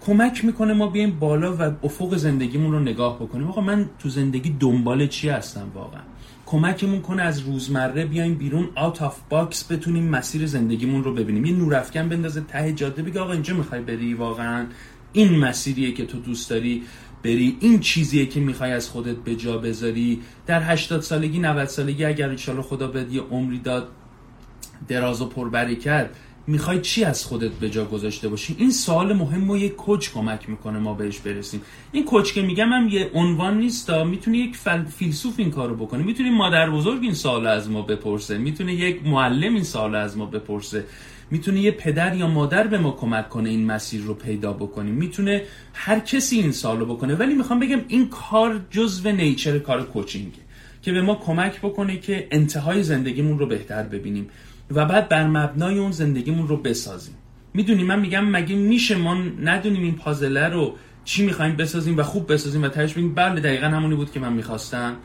کمک 0.01 0.46
می‌کنه 0.46 0.74
ما 0.74 0.88
بیایم 0.88 1.20
بالا 1.20 1.55
و 1.55 1.72
افق 1.84 2.15
زندگیمون 2.15 2.72
رو 2.72 2.79
نگاه 2.79 3.15
بکنیم. 3.15 3.48
آقا 3.48 3.62
من 3.62 3.89
تو 4.00 4.10
زندگی 4.10 4.55
دنبال 4.60 5.08
چی 5.08 5.29
هستم 5.29 5.72
واقعا؟ 5.74 6.01
کمکمون 6.46 7.01
کنه 7.01 7.22
از 7.22 7.39
روزمره 7.39 8.05
بیایم 8.05 8.36
بیرون 8.36 8.70
out 8.75 9.01
of 9.01 9.20
box 9.30 9.72
بتونیم 9.72 10.03
مسیر 10.03 10.46
زندگیمون 10.46 11.03
رو 11.03 11.13
ببینیم. 11.13 11.46
یه 11.46 11.55
نورافکن 11.55 12.10
بندازه 12.10 12.41
ته 12.41 12.74
جاده 12.74 13.01
بگه 13.01 13.20
آقا 13.20 13.31
اینجا 13.31 13.55
می‌خوای 13.55 13.81
بری 13.81 14.13
واقعا؟ 14.13 14.65
این 15.13 15.39
مسیریه 15.39 15.91
که 15.91 16.05
تو 16.05 16.20
دوست 16.20 16.50
داری 16.50 16.84
بری. 17.24 17.58
این 17.60 17.79
چیزیه 17.79 18.25
که 18.25 18.39
می‌خوای 18.39 18.72
از 18.72 18.89
خودت 18.89 19.15
به 19.15 19.36
جا 19.36 19.58
بذاری. 19.58 20.22
در 20.48 20.72
80 20.72 21.01
سالگی 21.01 21.39
90 21.39 21.65
سالگی 21.65 22.05
اگر 22.05 22.29
ان 22.29 22.62
خدا 22.62 23.01
یه 23.12 23.22
عمری 23.22 23.60
داد 23.60 23.88
دراز 24.88 25.22
و 25.22 25.25
پربرکت 25.25 26.10
می‌خوای 26.48 26.82
چی 26.82 27.04
از 27.04 27.26
خودت 27.26 27.52
به 27.52 27.70
جا 27.70 27.86
گذاشته 27.86 28.28
باشی؟ 28.28 28.56
این 28.60 28.72
سوال 28.72 29.14
مهم 29.14 29.50
و 29.50 29.58
یک 29.58 29.76
coach 29.75 30.10
کمک 30.10 30.50
می‌کنه 30.50 30.80
ما 30.80 30.94
بهش 30.94 31.20
برسیم. 31.20 31.62
این 31.92 32.06
کوچ 32.06 32.34
که 32.34 32.42
میگم 32.42 32.74
هم 32.74 32.88
یه 32.88 33.12
عنوان 33.14 33.58
نیست 33.58 33.90
می‌تونه 33.90 34.38
یک 34.38 34.58
فیلسوف 34.98 35.34
این 35.38 35.52
کارو 35.52 35.76
بکنه. 35.76 36.04
می‌تونه 36.04 36.32
مادر 36.32 36.70
بزرگ 36.70 37.04
این 37.04 37.14
سوال 37.14 37.48
از 37.48 37.70
ما 37.70 37.82
بپرسه. 37.82 38.38
می‌تونه 38.38 38.74
یک 38.74 39.06
معلم 39.06 39.54
این 39.54 39.64
سوال 39.64 39.96
از 39.96 40.18
ما 40.18 40.26
بپرسه. 40.26 40.86
می‌تونه 41.32 41.62
یه 41.62 41.72
پدر 41.72 42.16
یا 42.16 42.28
مادر 42.28 42.68
به 42.68 42.78
ما 42.78 42.92
کمک 42.92 43.30
کنه 43.30 43.50
این 43.50 43.66
مسیر 43.66 44.02
رو 44.02 44.14
پیدا 44.14 44.54
بکنیم. 44.54 44.94
می‌تونه 44.94 45.44
هر 45.74 46.00
کسی 46.00 46.40
این 46.40 46.52
سالو 46.52 46.86
بکنه. 46.86 47.16
ولی 47.16 47.34
می‌خوام 47.34 47.60
بگم 47.60 47.82
این 47.88 48.08
کار 48.08 48.62
جزو 48.70 49.12
نیچر 49.12 49.60
کار 49.60 49.86
کوچینگه 49.86 50.42
که 50.82 50.92
به 50.92 51.02
ما 51.02 51.16
کمک 51.16 51.60
بکنه 51.60 51.98
که 51.98 52.28
انتهای 52.32 52.84
زندگیمون 52.84 53.40
رو 53.40 53.46
بهتر 53.46 53.84
ببینیم. 53.84 54.30
و 54.75 54.86
بعد 54.86 55.10
بر 55.10 55.28
مبنای 55.28 55.78
اون 55.78 55.92
زندگیمون 55.92 56.48
رو 56.48 56.58
بسازیم. 56.58 57.16
می‌دونی 57.54 57.84
من 57.84 58.00
میگم 58.00 58.25
مگه 58.25 58.56
میشه 58.56 58.96
ما 58.96 59.18
ندونیم 59.44 59.84
این 59.84 59.96
پازله 59.96 60.48
رو 60.48 60.75
چی 61.06 61.25
می‌خوایم 61.25 61.56
بسازیم 61.56 61.98
و 61.98 62.04
خوب 62.04 62.34
بسازیم 62.34 62.63
و 62.63 62.68
تهش 62.68 62.94
بگیم 62.94 63.13
بله 63.13 63.42
دقیقا 63.42 63.68
همونی 63.68 63.96
بود 63.96 64.12
که 64.12 64.20
من 64.20 64.34
می‌خواستم. 64.34 64.96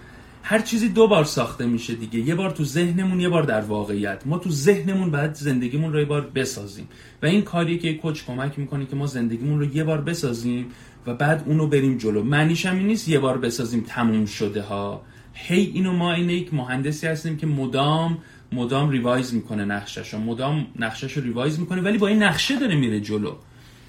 هر 0.42 0.58
چیزی 0.58 0.88
دو 0.88 1.08
بار 1.08 1.24
ساخته 1.24 1.66
میشه 1.66 1.94
دیگه. 1.94 2.18
یه 2.18 2.34
بار 2.34 2.50
تو 2.50 2.64
ذهنمون 2.64 3.20
یه 3.20 3.28
بار 3.28 3.42
در 3.42 3.60
واقعیت. 3.60 4.22
ما 4.26 4.38
تو 4.38 4.50
ذهنمون 4.50 5.10
باید 5.10 5.34
زندگیمون 5.34 5.92
رو 5.92 5.98
یه 5.98 6.04
بار 6.04 6.30
بسازیم. 6.34 6.88
و 7.22 7.26
این 7.26 7.42
کاریه 7.42 7.78
که 7.78 7.94
کوچ 7.94 8.24
کمک 8.24 8.58
می‌کنه 8.58 8.86
که 8.86 8.96
ما 8.96 9.06
زندگیمون 9.06 9.58
رو 9.58 9.76
یه 9.76 9.84
بار 9.84 10.00
بسازیم 10.00 10.66
و 11.06 11.14
بعد 11.14 11.42
اونو 11.46 11.66
بریم 11.66 11.98
جلو. 11.98 12.22
معنیش 12.22 12.66
هم 12.66 12.76
نیست 12.76 13.08
یه 13.08 13.18
بار 13.18 13.38
بسازیم 13.38 13.84
تموم 13.86 14.26
شده 14.26 14.62
ها. 14.62 15.02
هی 15.32 15.70
اینو 15.74 15.92
ما 15.92 16.12
اینه 16.12 16.34
یک 16.34 16.54
مهندسی 16.54 17.06
هستیم 17.06 17.36
که 17.36 17.46
مدام 17.46 18.18
مدام 18.56 18.90
revise 18.90 19.34
می‌کنه 19.34 19.64
نقشش 19.64 20.14
و 20.14 20.18
مدام 20.18 20.66
نقشش 20.78 21.12
رو 21.12 21.22
revise 21.22 21.60
می‌کنه 21.60 21.82
ولی 21.82 21.98
با 21.98 22.06
این 22.06 22.22
نقشه 22.22 22.58
داره 22.58 22.74
میره 22.74 23.00
جلو. 23.00 23.34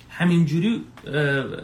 همینجوری 0.10 0.82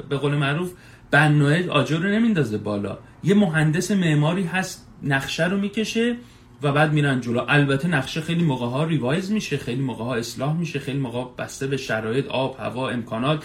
به 0.09 0.17
قول 0.21 0.35
معروف 0.35 0.71
بنای 1.11 1.69
آجر 1.69 1.97
رو 1.97 2.09
نمیندازه 2.09 2.57
بالا. 2.57 2.97
یه 3.23 3.35
مهندس 3.35 3.91
معماری 3.91 4.43
هست 4.43 4.87
نقشه 5.03 5.47
رو 5.47 5.57
می‌کشه 5.57 6.15
و 6.61 6.71
بعد 6.71 6.93
میرن 6.93 7.21
جلو. 7.21 7.45
البته 7.47 7.87
نقشه 7.87 8.21
خیلی 8.21 8.43
موقع 8.43 8.67
ها 8.67 8.83
revise 8.83 9.31
میشه 9.31 9.57
خیلی 9.57 9.81
موقع 9.81 10.03
ها 10.03 10.15
اصلاح 10.15 10.57
میشه 10.57 10.79
خیلی 10.79 10.99
موقع 10.99 11.43
بسته 11.43 11.67
به 11.67 11.77
شرایط 11.77 12.27
آب 12.27 12.55
هوا 12.59 12.89
امکانات 12.89 13.43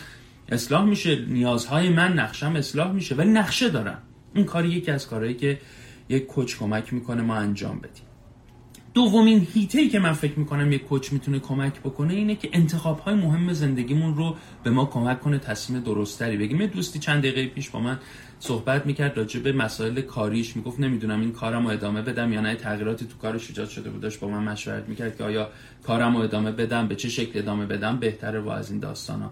اصلاح 0.48 0.84
میشه. 0.84 1.24
نیازهای 1.28 1.88
من 1.88 2.12
نقشم 2.12 2.56
اصلاح 2.56 2.92
میشه 2.92 3.14
ولی 3.14 3.30
نقشه 3.30 3.68
دارم. 3.68 4.02
این 4.34 4.44
کاری 4.44 4.68
یکی 4.68 4.90
از 4.90 5.08
کارهایی 5.08 5.34
که 5.34 5.58
یک 6.08 6.26
کوچ 6.26 6.56
کمک 6.56 6.92
می‌کنه 6.92 7.22
ما 7.22 7.34
انجام 7.34 7.78
بدیم. 7.78 8.07
دومین 8.98 9.46
هیته 9.54 9.88
که 9.88 9.98
من 9.98 10.12
فکر 10.12 10.38
می‌کنم 10.38 10.72
یک 10.72 10.84
کوچ 10.84 11.12
می‌تونه 11.12 11.38
کمک 11.38 11.80
بکنه 11.80 12.14
اینه 12.14 12.34
که 12.34 12.50
انتخاب 12.52 12.98
های 12.98 13.14
مهم 13.14 13.52
زندگیمون 13.52 14.16
رو 14.16 14.36
به 14.62 14.70
ما 14.70 14.84
کمک 14.84 15.20
کنه 15.20 15.38
تصمیم 15.38 15.80
درستری 15.80 16.36
بگیم 16.36 16.60
یه 16.60 16.66
دوستی 16.66 16.98
چند 16.98 17.18
دقیقه 17.18 17.46
پیش 17.46 17.70
با 17.70 17.80
من 17.80 17.98
صحبت 18.38 18.86
می‌کرد 18.86 19.16
راجع 19.16 19.40
به 19.40 19.52
مسائل 19.52 20.00
کاریش. 20.00 20.56
می‌گفت 20.56 20.80
نمی‌دونم 20.80 21.20
این 21.20 21.32
کارم 21.32 21.66
رو 21.66 21.72
ادامه 21.72 22.02
بدم 22.02 22.32
یا 22.32 22.40
نه. 22.40 22.54
تغییراتی 22.54 23.06
تو 23.06 23.16
کارش 23.16 23.48
ایجاد 23.48 23.68
شده 23.68 23.90
بودش 23.90 24.18
با 24.18 24.28
من 24.28 24.42
مشورت 24.42 24.88
می‌کرد 24.88 25.16
که 25.16 25.24
آیا 25.24 25.48
کارم 25.86 26.16
رو 26.16 26.22
ادامه 26.22 26.52
بدم 26.52 26.88
به 26.88 26.96
چه 26.96 27.08
شکل 27.08 27.38
ادامه 27.38 27.66
بدم؟ 27.66 27.96
بهتره 27.96 28.40
و 28.40 28.48
از 28.48 28.70
این 28.70 28.80
داستان 28.80 29.30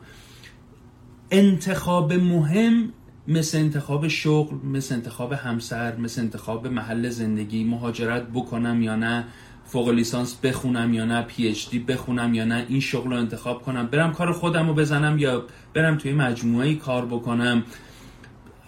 انتخاب 1.30 2.12
مهم 2.12 2.92
مثل 3.28 3.58
انتخاب 3.58 4.08
شغل 4.08 4.56
مثل 4.66 4.94
انتخاب 4.94 5.32
همسر 5.32 5.96
مثل 5.96 6.20
انتخاب 6.20 6.66
محل 6.66 7.08
زندگی 7.08 7.64
مهاجرت 7.64 8.26
بکنم 8.34 8.82
یا 8.82 8.96
نه. 8.96 9.24
فوق 9.66 9.88
لیسانس 9.88 10.36
بخونم 10.42 10.94
یا 10.94 11.04
نه 11.04 11.22
پی 11.22 11.48
اچ 11.48 11.70
دی 11.70 11.78
بخونم 11.78 12.34
یا 12.34 12.44
نه 12.44 12.66
این 12.68 12.80
شغل 12.80 13.10
رو 13.10 13.16
انتخاب 13.16 13.62
کنم. 13.62 13.86
برم 13.86 14.12
کار 14.12 14.32
خودم 14.32 14.68
رو 14.68 14.74
بزنم 14.74 15.18
یا 15.18 15.44
برم 15.74 15.98
توی 15.98 16.12
مجموعه 16.12 16.74
کار 16.74 17.06
بکنم. 17.06 17.62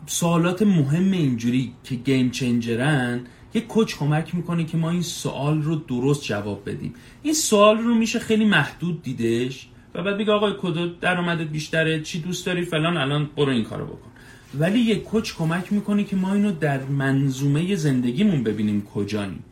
سوالات 0.07 0.63
مهم 0.63 1.11
اینجوری 1.11 1.73
که 1.85 1.95
گیم 1.95 2.31
چنجرن 2.31 3.21
یک 3.55 3.67
کوچ 3.67 3.97
کمک 3.97 4.35
می‌کنه 4.35 4.65
که 4.65 4.77
ما 4.77 4.91
این 4.91 5.03
سوال 5.03 5.63
رو 5.63 5.75
درست 5.75 6.25
جواب 6.25 6.71
بدیم. 6.71 6.95
این 7.23 7.35
سوال 7.35 7.79
رو 7.79 7.95
میشه 7.95 8.19
خیلی 8.19 8.45
محدود 8.45 9.03
دیدش 9.03 9.69
و 9.95 10.03
بعد 10.03 10.19
بگه 10.19 10.33
آقای 10.33 10.53
کدو 10.61 10.89
درآمدت 10.89 11.49
بیشتره 11.49 12.01
چی 12.03 12.21
دوست 12.21 12.47
داری 12.47 12.63
فلان 12.63 12.97
الان 12.97 13.31
برو 13.37 13.49
این 13.49 13.65
کارو 13.65 13.87
بکن. 13.87 14.11
ولی 14.59 14.79
یک 14.79 15.05
کوچ 15.05 15.35
کمک 15.35 15.73
می‌کنه 15.73 16.05
که 16.05 16.17
ما 16.17 16.35
اینو 16.35 16.53
در 16.53 16.83
منظومه 16.83 17.75
زندگیمون 17.75 18.43
ببینیم 18.43 18.83
کجاییم. 18.95 19.45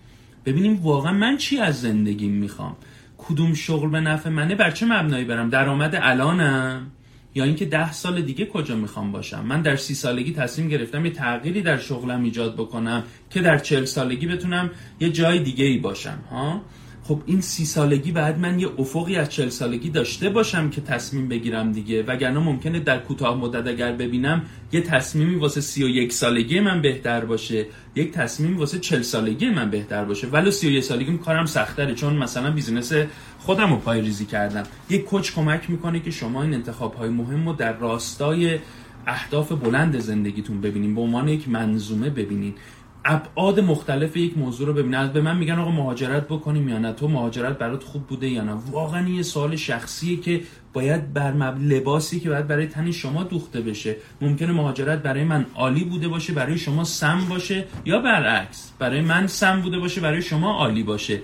ببینیم 0.47 0.81
واقعا 0.83 1.13
من 1.13 1.37
چی 1.37 1.59
از 1.59 1.81
زندگیم 1.81 2.33
می‌خوام؟ 2.33 2.77
کدوم 3.19 3.55
شغل 3.55 3.91
به 3.91 4.01
نفع 4.01 4.31
منه؟ 4.31 4.55
بر 4.55 4.71
چه 4.71 4.87
مبنایی 4.87 5.25
برم؟ 5.25 5.51
درآمد 5.51 5.99
الانم؟ 6.03 6.91
یا 7.35 7.45
اینکه 7.45 7.65
ده 7.65 7.93
سال 7.93 8.23
دیگه 8.23 8.47
کجا 8.47 8.77
می‌خوام 8.77 9.13
باشم؟ 9.13 9.45
من 9.45 9.63
در 9.63 9.77
سی 9.77 9.95
سالگی 9.95 10.33
تصمیم 10.33 10.69
گرفتم 10.69 11.07
یه 11.07 11.13
تغییری 11.13 11.63
در 11.63 11.79
شغلم 11.79 12.23
ایجاد 12.23 12.55
بکنم 12.55 13.03
که 13.31 13.41
در 13.41 13.59
چل 13.59 13.85
سالگی 13.85 14.27
بتونم 14.27 14.71
یه 15.01 15.11
جای 15.11 15.39
دیگه 15.39 15.65
ای 15.65 15.79
باشم 15.79 16.19
ها؟ 16.31 16.63
خب 17.09 17.23
این 17.27 17.41
سی 17.41 17.65
سالگی 17.65 18.13
بعد 18.13 18.39
من 18.39 18.61
یه 18.61 18.69
افقی 18.79 19.17
از 19.17 19.29
چل 19.29 19.49
سالگی 19.49 19.91
داشته 19.91 20.31
باشم 20.31 20.71
که 20.71 20.81
تصمیم 20.81 21.29
بگیرم 21.29 21.73
دیگه. 21.73 22.03
وگرنه 22.03 22.39
ممکنه 22.39 22.81
در 22.81 22.99
کوتاه 22.99 23.37
مدت 23.37 23.67
اگر 23.67 23.93
ببینم 23.93 24.43
یه 24.73 24.81
تصمیمی 24.81 25.37
واسه 25.37 25.61
سی 25.61 25.85
و 25.85 25.89
یک 25.89 26.13
سالگی 26.13 26.61
من 26.61 26.83
بهتر 26.83 27.25
باشه. 27.25 27.67
یک 27.95 28.13
تصمیمی 28.13 28.57
واسه 28.57 28.79
چل 28.79 29.03
سالگی 29.03 29.51
من 29.51 29.71
بهتر 29.71 30.05
باشه. 30.05 30.27
ولی 30.27 30.51
سی 30.51 30.69
و 30.69 30.71
یک 30.71 30.85
سالگی 30.85 31.19
کارم 31.19 31.47
سختره 31.47 31.95
چون 31.95 32.15
مثلا 32.15 32.51
business 32.51 32.93
خودم 33.39 33.71
رو 33.71 33.77
پایه 33.77 34.01
ریزی 34.01 34.25
کردم. 34.25 34.63
یک 34.91 35.05
کوچ 35.05 35.33
کمک 35.33 35.71
می‌کنه 35.71 36.01
که 36.01 36.11
شما 36.11 36.43
این 36.43 36.55
انتخاب 36.55 36.95
های 36.95 37.09
مهم 37.09 37.49
رو 37.49 37.53
در 37.55 37.73
راستای 37.79 38.59
اهداف 39.07 39.53
بلند 39.53 39.99
زندگیتون 39.99 40.61
ببینین. 40.61 40.95
به 40.95 41.01
عنوان 41.01 41.29
یک 41.29 41.49
منظومه 41.49 42.11
ببینین. 42.11 42.55
ابعاد 43.09 43.61
مختلف 43.61 44.17
یک 44.17 44.39
موضوع 44.39 44.67
رو 44.67 44.73
ببینن 44.73 45.13
به 45.13 45.21
من 45.21 45.37
میگن 45.37 45.59
آقا 45.59 45.71
مهاجرت 45.71 46.25
بکنیم 46.25 46.69
یا 46.69 46.79
نه؟ 46.79 46.93
تو 46.93 47.09
مهاجرت 47.09 47.59
برات 47.59 47.85
خوب 47.85 48.07
بوده 48.07 48.29
یا 48.29 48.43
نه؟ 48.43 48.53
واقعا 48.53 49.09
یه 49.09 49.23
سوال 49.23 49.57
شخصیه 49.57 50.17
که 50.21 50.41
باید 50.73 51.13
بر 51.13 51.33
لباسی 51.55 52.21
که 52.21 52.29
باید 52.29 52.47
برای 52.47 52.67
تن 52.67 52.91
شما 52.91 53.23
دوخته 53.23 53.61
بشه. 53.61 53.97
ممکنه 54.21 54.53
مهاجرت 54.53 55.03
برای 55.03 55.25
من 55.25 55.47
عالی 55.55 55.85
بوده 55.85 56.09
باشه 56.09 56.33
برای 56.33 56.59
شما 56.59 56.85
سم 56.85 57.27
باشه 57.29 57.65
یا 57.85 57.99
برعکس 57.99 58.73
برای 58.79 59.01
من 59.01 59.27
سم 59.27 59.61
بوده 59.61 59.79
باشه 59.79 60.01
برای 60.01 60.23
شما 60.23 60.53
عالی 60.53 60.83
باشه. 60.83 61.21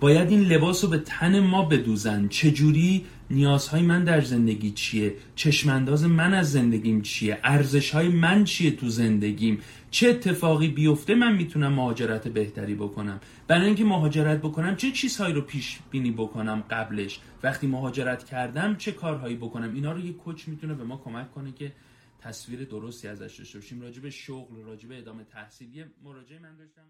باید 0.00 0.30
این 0.30 0.40
لباس 0.40 0.84
رو 0.84 0.90
به 0.90 0.98
تن 0.98 1.40
ما 1.40 1.62
بدوزن. 1.62 2.28
چجوری؟ 2.28 3.04
نیازهای 3.30 3.82
من 3.82 4.04
در 4.04 4.20
زندگی 4.20 4.70
چیه؟ 4.70 5.16
چشمانداز 5.34 6.04
من 6.04 6.34
از 6.34 6.52
زندگیم 6.52 7.02
چیه؟ 7.02 7.38
ارزش 7.44 7.90
های 7.90 8.08
من 8.08 8.44
چیه 8.44 8.70
تو 8.70 8.88
زندگیم؟ 8.88 9.60
چه 9.90 10.08
اتفاقی 10.08 10.68
بیفته 10.68 11.14
من 11.14 11.36
می‌تونم 11.36 11.72
مهاجرت 11.72 12.28
بهتری 12.28 12.74
بکنم؟ 12.74 13.20
برای 13.48 13.66
اینکه 13.66 13.84
مهاجرت 13.84 14.38
بکنم 14.38 14.76
چه 14.76 14.90
چیزهایی 14.90 15.34
رو 15.34 15.40
پیش 15.40 15.78
بینی 15.90 16.10
بکنم 16.10 16.64
قبلش؟ 16.70 17.20
وقتی 17.42 17.66
مهاجرت 17.66 18.24
کردم 18.24 18.76
چه 18.76 18.92
کارهایی 18.92 19.36
بکنم؟ 19.36 19.74
اینا 19.74 19.92
رو 19.92 20.00
یه 20.00 20.12
کوچ 20.12 20.48
می‌تونه 20.48 20.74
به 20.74 20.84
ما 20.84 20.96
کمک 20.96 21.32
کنه 21.32 21.52
که 21.52 21.72
تصویر 22.20 22.64
درستی 22.64 23.08
ازش 23.08 23.36
داشته 23.38 23.58
باشیم. 23.58 23.80
راجع 23.80 24.02
به 24.02 24.10
شغل 24.10 24.62
راجع 24.66 24.88
به 24.88 24.98
ادامه 24.98 25.24
تحصیل 25.24 25.76
یه 25.76 25.86
مراجعه 26.04 26.38
من 26.38 26.56
داشتم. 26.56 26.82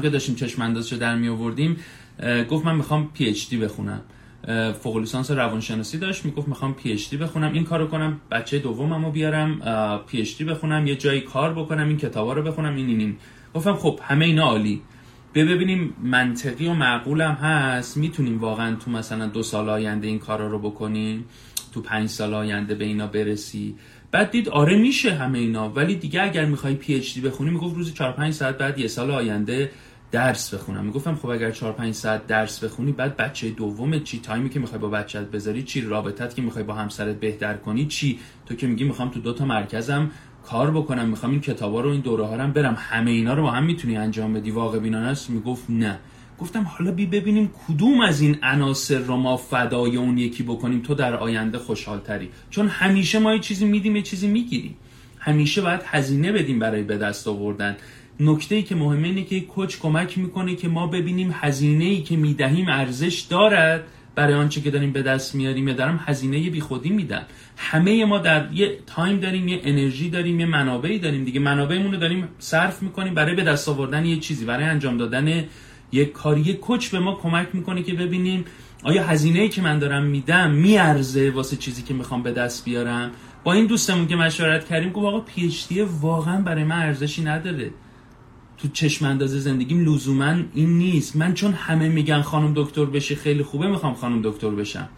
که 0.00 0.10
داشتیم 0.10 0.34
چشم 0.34 0.62
اندازشو 0.62 0.96
در 0.96 1.16
می 1.16 1.28
آوردیم 1.28 1.76
گفت 2.50 2.64
من 2.64 2.76
می‌خوام 2.76 3.10
PhD 3.14 3.56
بخونم. 3.56 4.00
فوق 4.80 4.96
لیسانس 4.96 5.30
روانشناسی 5.30 5.98
داشت 5.98 6.24
می‌گفت 6.24 6.48
می‌خوام 6.48 6.74
PhD 6.74 7.16
بخونم. 7.16 7.52
این 7.52 7.64
کارو 7.64 7.86
کنم 7.86 8.20
بچه 8.30 8.58
دوممو 8.58 9.10
بیارم 9.10 9.58
PhD 10.06 10.44
بخونم 10.44 10.86
یه 10.86 10.96
جایی 10.96 11.20
کار 11.20 11.54
بکنم 11.54 11.88
این 11.88 11.96
کتابا 11.96 12.32
رو 12.32 12.42
بخونم 12.42 12.76
این 12.76 12.86
این 12.86 13.00
این. 13.00 13.16
گفتم 13.54 13.74
خب 13.74 14.00
همه 14.02 14.24
اینا 14.24 14.44
عالی. 14.44 14.82
ببینیم 15.34 15.94
منطقی 16.02 16.66
و 16.66 16.74
معقولم 16.74 17.32
هست. 17.32 17.96
می‌تونیم 17.96 18.38
واقعا 18.38 18.76
تو 18.76 18.90
مثلا 18.90 19.26
دو 19.26 19.42
سال 19.42 19.68
آینده 19.68 20.06
این 20.06 20.18
کارا 20.18 20.46
رو 20.48 20.58
بکنیم؟ 20.58 21.24
تو 21.72 21.80
پنج 21.80 22.08
سال 22.08 22.34
آینده 22.34 22.74
به 22.74 22.84
اینا 22.84 23.06
برسی؟ 23.06 23.74
بعد 24.12 24.30
دید 24.30 24.48
آره 24.48 24.76
میشه 24.76 25.14
همه 25.14 25.38
اینا 25.38 25.68
ولی 25.68 25.94
دیگه 25.94 26.22
اگر 26.22 26.44
می‌خوای 26.44 26.74
PhD 26.74 27.20
بخونی 27.20 27.50
می‌گفت 27.50 27.76
روزی 27.76 27.92
4 27.92 28.12
5 28.12 28.32
ساعت 28.32 28.58
بعد 28.58 28.78
یه 28.78 28.86
سال 28.86 29.10
آینده 29.10 29.70
درس 30.10 30.54
بخونم. 30.54 30.84
می‌گفتم 30.84 31.14
خب 31.14 31.28
اگر 31.28 31.50
4 31.50 31.72
5 31.72 31.94
ساعت 31.94 32.26
درس 32.26 32.64
بخونی 32.64 32.92
بعد 32.92 33.16
بچه 33.16 33.50
دوم 33.50 33.98
چی 33.98 34.20
تایمی 34.20 34.50
که 34.50 34.60
می‌خوای 34.60 34.80
با 34.80 34.88
بچت 34.88 35.30
بذاری 35.30 35.62
چی 35.62 35.80
رابطت 35.80 36.34
که 36.34 36.42
می‌خوای 36.42 36.64
با 36.64 36.74
همسرت 36.74 37.20
بهتر 37.20 37.54
کنی 37.54 37.86
چی؟ 37.86 38.18
تو 38.46 38.54
که 38.54 38.66
میگی 38.66 38.84
می‌خوام 38.84 39.08
تو 39.08 39.20
دو 39.20 39.32
تا 39.32 39.44
مرکزم 39.44 40.10
کار 40.44 40.70
بکنم 40.70 41.08
می‌خوام 41.08 41.32
این 41.32 41.40
کتابا 41.40 41.80
رو 41.80 41.90
این 41.90 42.00
دوره 42.00 42.26
ها 42.26 42.36
رو 42.36 42.48
برم. 42.48 42.76
همه 42.78 43.10
اینا 43.10 43.34
رو 43.34 43.42
با 43.42 43.50
هم 43.50 43.64
می‌تونی 43.64 43.96
انجام 43.96 44.32
بدی. 44.32 44.50
واقع 44.50 44.78
بینانه 44.78 45.06
است 45.06 45.30
می‌گفت 45.30 45.64
نه. 45.68 45.98
گفتم 46.38 46.62
حالا 46.62 46.92
بی 46.92 47.06
ببینیم 47.06 47.50
کدوم 47.68 48.00
از 48.00 48.20
این 48.20 48.38
عناصر 48.42 48.98
رو 48.98 49.16
ما 49.16 49.36
فدای 49.36 49.96
اون 49.96 50.18
یکی 50.18 50.42
بکنیم. 50.42 50.80
تو 50.80 50.94
در 50.94 51.14
آینده 51.14 51.58
خوشحال 51.58 51.98
تری 52.00 52.30
چون 52.50 52.68
همیشه 52.68 53.18
ما 53.18 53.32
یه 53.32 53.38
چیزی 53.38 53.64
میدیم 53.64 53.96
یه 53.96 54.02
چیزی 54.02 54.28
می‌گیریم. 54.28 54.76
همیشه 55.18 55.60
باید 55.60 55.80
هزینه 55.84 56.32
بدیم 56.32 56.58
برای 56.58 56.82
به 56.82 56.98
دست 56.98 57.28
آوردن. 57.28 57.76
نکته 58.20 58.54
ای 58.54 58.62
که 58.62 58.74
مهمه 58.74 59.08
اینه 59.08 59.24
که 59.24 59.40
کوچ 59.40 59.78
کمک 59.78 60.18
می‌کنه 60.18 60.54
که 60.54 60.68
ما 60.68 60.86
ببینیم 60.86 61.34
هزینه 61.34 61.84
ای 61.84 62.02
که 62.02 62.16
می‌دهیم 62.16 62.68
ارزش 62.68 63.20
دارد 63.20 63.84
برای 64.14 64.34
آنچه 64.34 64.60
که 64.60 64.70
داریم 64.70 64.92
به 64.92 65.02
دست 65.02 65.34
میاریم 65.34 65.68
یا 65.68 65.74
دارم 65.74 66.00
هزینه 66.04 66.50
بی 66.50 66.60
خودی 66.60 66.90
میدم. 66.90 67.22
همه 67.56 68.04
ما 68.04 68.18
در 68.18 68.52
یه 68.52 68.78
تایم 68.86 69.20
داریم 69.20 69.48
یه 69.48 69.60
انرژی 69.64 70.10
داریم 70.10 70.40
یه 70.40 70.46
منابعی 70.46 70.98
داریم 70.98 71.24
دیگه. 71.24 71.40
منابعمون 71.40 71.92
رو 71.92 71.98
داریم 71.98 72.28
صرف 72.38 72.82
می‌کنیم 72.82 73.14
برای 73.14 73.34
به 73.34 73.42
دست 73.42 73.68
آوردن 73.68 74.04
یه 74.04 74.16
چیزی 74.16 74.44
برای 74.44 74.64
انجام 74.64 74.96
دادن 74.96 75.44
یه 75.92 76.04
کاری. 76.04 76.40
یه 76.40 76.54
کوچ 76.54 76.88
به 76.88 76.98
ما 76.98 77.14
کمک 77.14 77.48
می‌کنه 77.52 77.82
که 77.82 77.94
ببینیم 77.94 78.44
آیا 78.82 79.04
هزینه 79.04 79.40
ای 79.40 79.48
که 79.48 79.62
من 79.62 79.78
دارم 79.78 80.04
میدم 80.04 80.50
میارزه 80.50 81.30
واسه 81.30 81.56
چیزی 81.56 81.82
که 81.82 81.94
می‌خوام 81.94 82.22
به 82.22 82.32
دست 82.32 82.64
بیارم؟ 82.64 83.10
با 83.44 83.52
این 83.52 83.66
دوستمون 83.66 84.06
که 84.06 84.16
مشورت 84.16 84.68
کردیم 84.68 84.92
گفت 84.92 85.06
آقا 85.06 85.20
PhD 85.20 85.50
واقعا 86.00 86.40
برای 86.40 86.64
من 86.64 86.82
ارزشی 86.82 87.22
نداره. 87.22 87.70
تو 88.62 88.68
چشم 88.68 89.06
انداز 89.06 89.38
زندگیم 89.38 89.84
لزوما 89.84 90.36
این 90.54 90.78
نیست. 90.78 91.16
من 91.16 91.34
چون 91.34 91.52
همه 91.52 91.88
میگن 91.88 92.20
خانم 92.20 92.52
دکتر 92.56 92.84
بشه 92.84 93.14
خیلی 93.14 93.42
خوبه 93.42 93.68
می‌خوام 93.68 93.94
خانم 93.94 94.20
دکتر 94.22 94.50
بشم. 94.50 94.88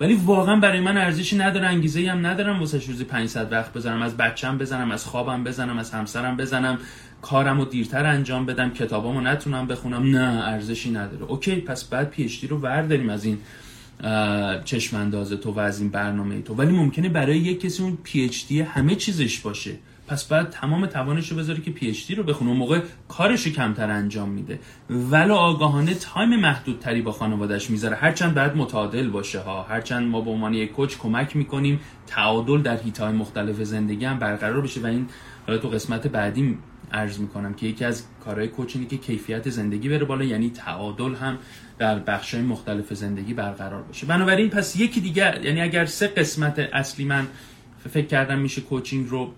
ولی 0.00 0.14
واقعا 0.14 0.56
برای 0.56 0.80
من 0.80 0.96
ارزشی 0.96 1.36
نداره 1.36 1.66
انگیزه 1.66 2.10
هم 2.10 2.26
ندارم 2.26 2.60
واسه 2.60 2.82
روزی 2.86 3.04
500 3.04 3.52
وقت 3.52 3.72
بزنم 3.72 4.02
از 4.02 4.16
بچم 4.16 4.58
بزنم 4.58 4.90
از 4.90 5.06
خوابم 5.06 5.44
بزنم 5.44 5.78
از 5.78 5.90
همسرم 5.90 6.36
بزنم 6.36 6.78
کارم 7.22 7.58
رو 7.58 7.64
دیرتر 7.64 8.06
انجام 8.06 8.46
بدم 8.46 8.70
کتابامو 8.70 9.20
نتونم 9.20 9.66
بخونم. 9.66 10.16
نه 10.16 10.46
ارزشی 10.46 10.90
نداره. 10.90 11.24
okay 11.24 11.56
پس 11.56 11.84
بعد 11.84 12.10
PhD 12.10 12.46
رو 12.48 12.58
ورداریم 12.58 13.08
از 13.08 13.24
این 13.24 13.38
چشم 14.64 14.96
انداز 14.96 15.36
تو 15.36 15.52
و 15.52 15.58
از 15.58 15.80
این 15.80 15.88
برنامه 15.88 16.42
تو. 16.42 16.54
ولی 16.54 16.72
ممکنه 16.72 17.08
برای 17.08 17.38
یک 17.38 17.60
کسی 17.60 17.82
اون 17.82 17.98
PhD 18.02 18.60
همه 18.60 18.94
چیزش 18.94 19.38
باشه. 19.40 19.72
پس 20.08 20.24
بعد 20.24 20.50
تمام 20.50 20.86
توانش 20.86 21.28
رو 21.28 21.36
بذاره 21.36 21.60
که 21.60 21.70
PhD 21.70 22.14
رو 22.16 22.22
بخونه. 22.22 22.50
اون 22.50 22.58
موقع 22.58 22.80
کارش 23.08 23.46
رو 23.46 23.52
کمتر 23.52 23.90
انجام 23.90 24.28
میده. 24.28 24.60
ولو 24.90 25.34
آگاهانه 25.34 25.94
time 25.94 26.40
محدودتری 26.40 27.02
با 27.02 27.12
خانوادش 27.12 27.70
می‌ذاره. 27.70 27.96
هرچند 27.96 28.34
بعد 28.34 28.56
متعادل 28.56 29.08
باشه 29.08 29.40
ها. 29.40 29.62
هرچند 29.62 30.08
ما 30.08 30.20
به 30.20 30.30
عنوان 30.30 30.54
یک 30.54 30.72
کوچ 30.72 30.96
کمک 30.96 31.36
می‌کنیم 31.36 31.80
تعادل 32.06 32.62
در 32.62 32.76
حیطه 32.76 33.00
های 33.00 33.12
مختلف 33.12 33.62
زندگی 33.62 34.04
هم 34.04 34.18
برقرار 34.18 34.60
بشه 34.60 34.80
و 34.80 34.86
این 34.86 35.06
تو 35.46 35.68
قسمت 35.68 36.06
بعدی 36.06 36.58
عرض 36.92 37.20
می‌کنم 37.20 37.54
که 37.54 37.66
یکی 37.66 37.84
از 37.84 38.04
کارهای 38.24 38.48
کوچ 38.48 38.76
اینه 38.76 38.88
که 38.88 38.96
کیفیت 38.96 39.50
زندگی 39.50 39.88
بره 39.88 40.04
بالا 40.04 40.24
یعنی 40.24 40.50
تعادل 40.50 41.14
هم 41.14 41.38
در 41.78 41.98
بخشهای 41.98 42.42
مختلف 42.42 42.94
زندگی 42.94 43.34
برقرار 43.34 43.82
باشه. 43.82 44.06
بنابراین 44.06 44.50
پس 44.50 44.76
یکی 44.76 45.00
دیگر 45.00 45.40
یعنی 45.44 45.60
اگر 45.60 45.86
سه 45.86 46.06
قسمت 46.06 46.58
اصلی 46.58 47.04
من 47.04 47.26
فکر 47.90 48.06
کردم 48.06 48.38
میشه 48.38 48.60
کوچینگ 48.60 49.08
رو 49.08 49.32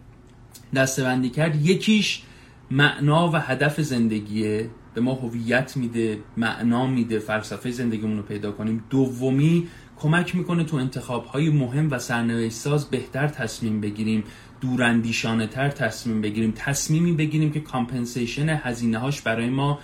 دسته 0.75 1.03
بندی 1.03 1.31
کرد 1.31 1.67
یکیش 1.67 2.23
معنا 2.71 3.31
و 3.31 3.37
هدف 3.37 3.81
زندگیه. 3.81 4.71
به 4.95 5.01
ما 5.01 5.15
هویت 5.15 5.77
میده 5.77 6.19
معنا 6.37 6.87
میده 6.87 7.19
فلسفه 7.19 7.71
زندگیمون 7.71 8.17
رو 8.17 8.23
پیدا 8.23 8.53
کنیم. 8.53 8.85
دومی 8.91 9.69
کمک 9.97 10.37
می‌کنه 10.37 10.65
تو 10.65 10.77
انتخاب 10.77 11.25
های 11.25 11.51
مهم 11.51 11.91
و 11.91 11.99
سرنوشت 11.99 12.57
ساز 12.57 12.91
بهتر 12.91 13.29
تصمیم 13.29 13.81
بگیریم. 13.81 14.25
دوراندیشانه 14.61 15.47
تر 15.47 15.69
تصمیم 15.69 16.21
بگیریم. 16.21 16.53
تصمیمی 16.57 17.13
بگیریم 17.13 17.53
که 17.53 17.61
compensation 17.61 18.49
هزینه 18.49 18.99
هاش 18.99 19.21
برای 19.21 19.51
ما 19.51 19.79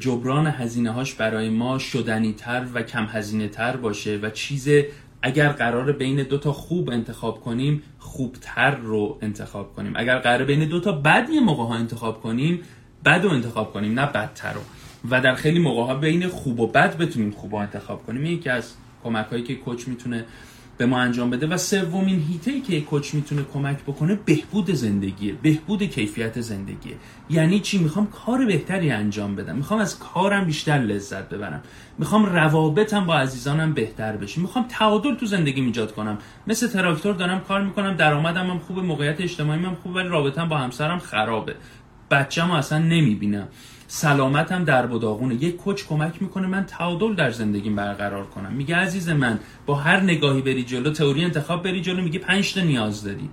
جبران 0.00 0.46
هزینه 0.46 0.90
هاش 0.90 1.14
برای 1.14 1.50
ما 1.50 1.78
شدنی 1.78 2.32
تر 2.32 2.66
و 2.74 2.82
کم 2.82 3.06
هزینه 3.10 3.48
تر 3.48 3.76
باشه 3.76 4.18
و 4.22 4.30
چیز 4.30 4.68
اگر 5.26 5.48
قرار 5.48 5.92
بین 5.92 6.22
دو 6.22 6.38
تا 6.38 6.52
خوب 6.52 6.90
انتخاب 6.90 7.40
کنیم 7.40 7.82
خوبتر 7.98 8.70
رو 8.74 9.18
انتخاب 9.22 9.72
کنیم. 9.72 9.92
اگر 9.96 10.18
قرار 10.18 10.44
بین 10.44 10.68
دو 10.68 10.80
تا 10.80 10.92
بد 10.92 11.28
یه 11.30 11.40
موقع 11.40 11.62
ها 11.62 11.74
انتخاب 11.74 12.20
کنیم 12.20 12.60
بد 13.04 13.20
رو 13.24 13.30
انتخاب 13.30 13.72
کنیم 13.72 14.00
نه 14.00 14.06
بدتر 14.06 14.52
رو. 14.52 14.60
و 15.10 15.20
در 15.20 15.34
خیلی 15.34 15.58
موقع 15.58 15.82
ها 15.82 15.94
بین 15.94 16.28
خوب 16.28 16.60
و 16.60 16.66
بد 16.66 16.96
بتونیم 16.96 17.30
خوب 17.30 17.52
رو 17.52 17.58
انتخاب 17.58 18.06
کنیم. 18.06 18.26
یکی 18.26 18.50
از 18.50 18.72
کمک 19.04 19.26
هایی 19.26 19.42
که 19.42 19.54
کوچ 19.54 19.88
می‌تونه 19.88 20.24
به 20.78 20.86
ما 20.86 20.98
انجام 20.98 21.30
بده. 21.30 21.46
و 21.46 21.56
سومین 21.56 22.20
هیته 22.28 22.50
ای 22.50 22.60
که 22.60 22.80
کوچ 22.80 23.14
می‌تونه 23.14 23.42
کمک 23.54 23.82
بکنه 23.82 24.18
بهبود 24.24 24.70
زندگیه 24.70 25.34
بهبود 25.42 25.82
کیفیت 25.82 26.40
زندگیه. 26.40 26.94
یعنی 27.30 27.60
چی؟ 27.60 27.78
می‌خوام 27.78 28.06
کار 28.06 28.44
بهتری 28.44 28.90
انجام 28.90 29.36
بدم. 29.36 29.56
می‌خوام 29.56 29.80
از 29.80 29.98
کارم 29.98 30.44
بیشتر 30.44 30.78
لذت 30.78 31.28
ببرم. 31.28 31.62
می‌خوام 31.98 32.26
روابطم 32.26 33.06
با 33.06 33.14
عزیزانم 33.14 33.72
بهتر 33.72 34.16
بشه. 34.16 34.40
می‌خوام 34.40 34.64
تعادل 34.68 35.14
تو 35.14 35.26
زندگی 35.26 35.60
ایجاد 35.60 35.94
کنم. 35.94 36.18
مثل 36.46 36.66
تراکتور 36.68 37.14
دارم 37.14 37.40
کار 37.40 37.64
می‌کنم 37.64 37.96
درآمدم 37.96 38.50
هم 38.50 38.58
خوبه 38.58 38.82
موقعیت 38.82 39.20
اجتماعی 39.20 39.64
هم 39.64 39.74
خوبه 39.74 40.00
ولی 40.00 40.08
رابطم 40.08 40.48
با 40.48 40.58
همسرم 40.58 40.98
خرابه. 40.98 41.54
بچه‌مو 42.10 42.54
اصلا 42.54 42.78
نمی‌بینم. 42.78 43.48
سلامتم 43.96 44.64
در 44.64 44.86
بداغونه 44.86 45.34
یک 45.34 45.56
کوچ 45.56 45.84
کمک 45.84 46.22
می‌کنه 46.22 46.46
من 46.46 46.64
تعادل 46.64 47.14
در 47.14 47.30
زندگیم 47.30 47.76
برقرار 47.76 48.26
کنم. 48.26 48.52
میگه 48.52 48.76
عزیز 48.76 49.08
من 49.08 49.38
با 49.66 49.74
هر 49.74 50.00
نگاهی 50.00 50.42
بری 50.42 50.62
جلو 50.62 50.90
تئوری 50.90 51.24
انتخاب 51.24 51.62
بری 51.62 51.80
جلو 51.80 52.02
میگه 52.02 52.18
پنج 52.18 52.54
تا 52.54 52.60
نیاز 52.60 53.04
داری. 53.04 53.30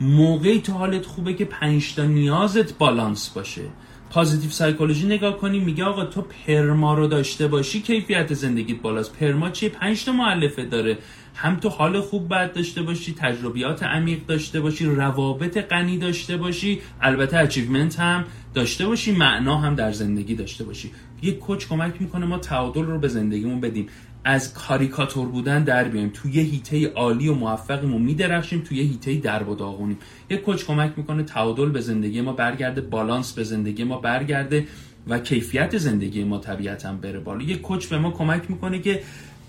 موقعی 0.00 0.60
تو 0.60 0.72
حالت 0.72 1.06
خوبه 1.06 1.34
که 1.34 1.44
پنج 1.44 1.94
تا 1.94 2.04
نیازت 2.04 2.78
بالانس 2.78 3.28
باشه. 3.28 3.62
positive 4.10 4.50
psychology 4.50 5.06
نگاه 5.06 5.38
کنیم 5.38 5.64
میگه 5.64 5.84
آقا 5.84 6.04
تو 6.04 6.22
PERMA 6.22 6.94
رو 6.94 7.06
داشته 7.06 7.46
باشی 7.48 7.82
کیفیت 7.82 8.34
زندگیت 8.34 8.80
بالاست. 8.80 9.16
PERMA 9.16 9.50
چیه؟ 9.50 9.68
پنج 9.68 10.04
تا 10.04 10.12
مؤلفه 10.12 10.64
داره. 10.64 10.98
هم 11.34 11.56
تو 11.56 11.68
حال 11.68 12.00
خوب 12.00 12.28
باید 12.28 12.52
داشته 12.52 12.82
باشی 12.82 13.14
تجربیات 13.14 13.82
عمیق 13.82 14.26
داشته 14.26 14.60
باشی 14.60 14.84
روابط 14.86 15.58
غنی 15.58 15.98
داشته 15.98 16.36
باشی 16.36 16.80
البته 17.00 17.38
achievement 17.38 18.00
هم. 18.00 18.24
داشته 18.54 18.86
باشی 18.86 19.12
معنا 19.12 19.56
هم 19.56 19.74
در 19.74 19.92
زندگی 19.92 20.34
داشته 20.34 20.64
باشی. 20.64 20.90
یک 21.22 21.38
کوچ 21.38 21.68
کمک 21.68 21.94
می‌کنه 22.00 22.26
ما 22.26 22.38
تعادل 22.38 22.82
رو 22.82 22.98
به 22.98 23.08
زندگیمون 23.08 23.60
بدیم. 23.60 23.86
از 24.24 24.54
کاریکاتور 24.54 25.28
بودن 25.28 25.64
در 25.64 25.88
بیایم. 25.88 26.10
توی 26.14 26.32
یه 26.32 26.42
حیطه 26.42 26.88
عالی 26.88 27.28
و 27.28 27.34
موفقیمون 27.34 28.02
میدرخشیم 28.02 28.60
توی 28.60 28.78
یه 28.78 28.84
حیطه 28.84 29.14
درب 29.14 29.48
و 29.48 29.54
داغونیم. 29.54 29.98
یک 30.30 30.42
کوچ 30.42 30.64
کمک 30.64 30.92
می‌کنه 30.96 31.22
تعادل 31.22 31.68
به 31.68 31.80
زندگی 31.80 32.20
ما 32.20 32.32
برگرده 32.32 32.80
بالانس 32.80 33.32
به 33.32 33.44
زندگی 33.44 33.84
ما 33.84 33.98
برگرده 33.98 34.66
و 35.08 35.18
کیفیت 35.18 35.78
زندگی 35.78 36.24
ما 36.24 36.38
طبیعتا 36.38 36.92
بره 36.92 37.20
بالا. 37.20 37.42
یک 37.42 37.60
کوچ 37.60 37.86
به 37.86 37.98
ما 37.98 38.10
کمک 38.10 38.50
می‌کنه 38.50 38.78
که 38.78 39.02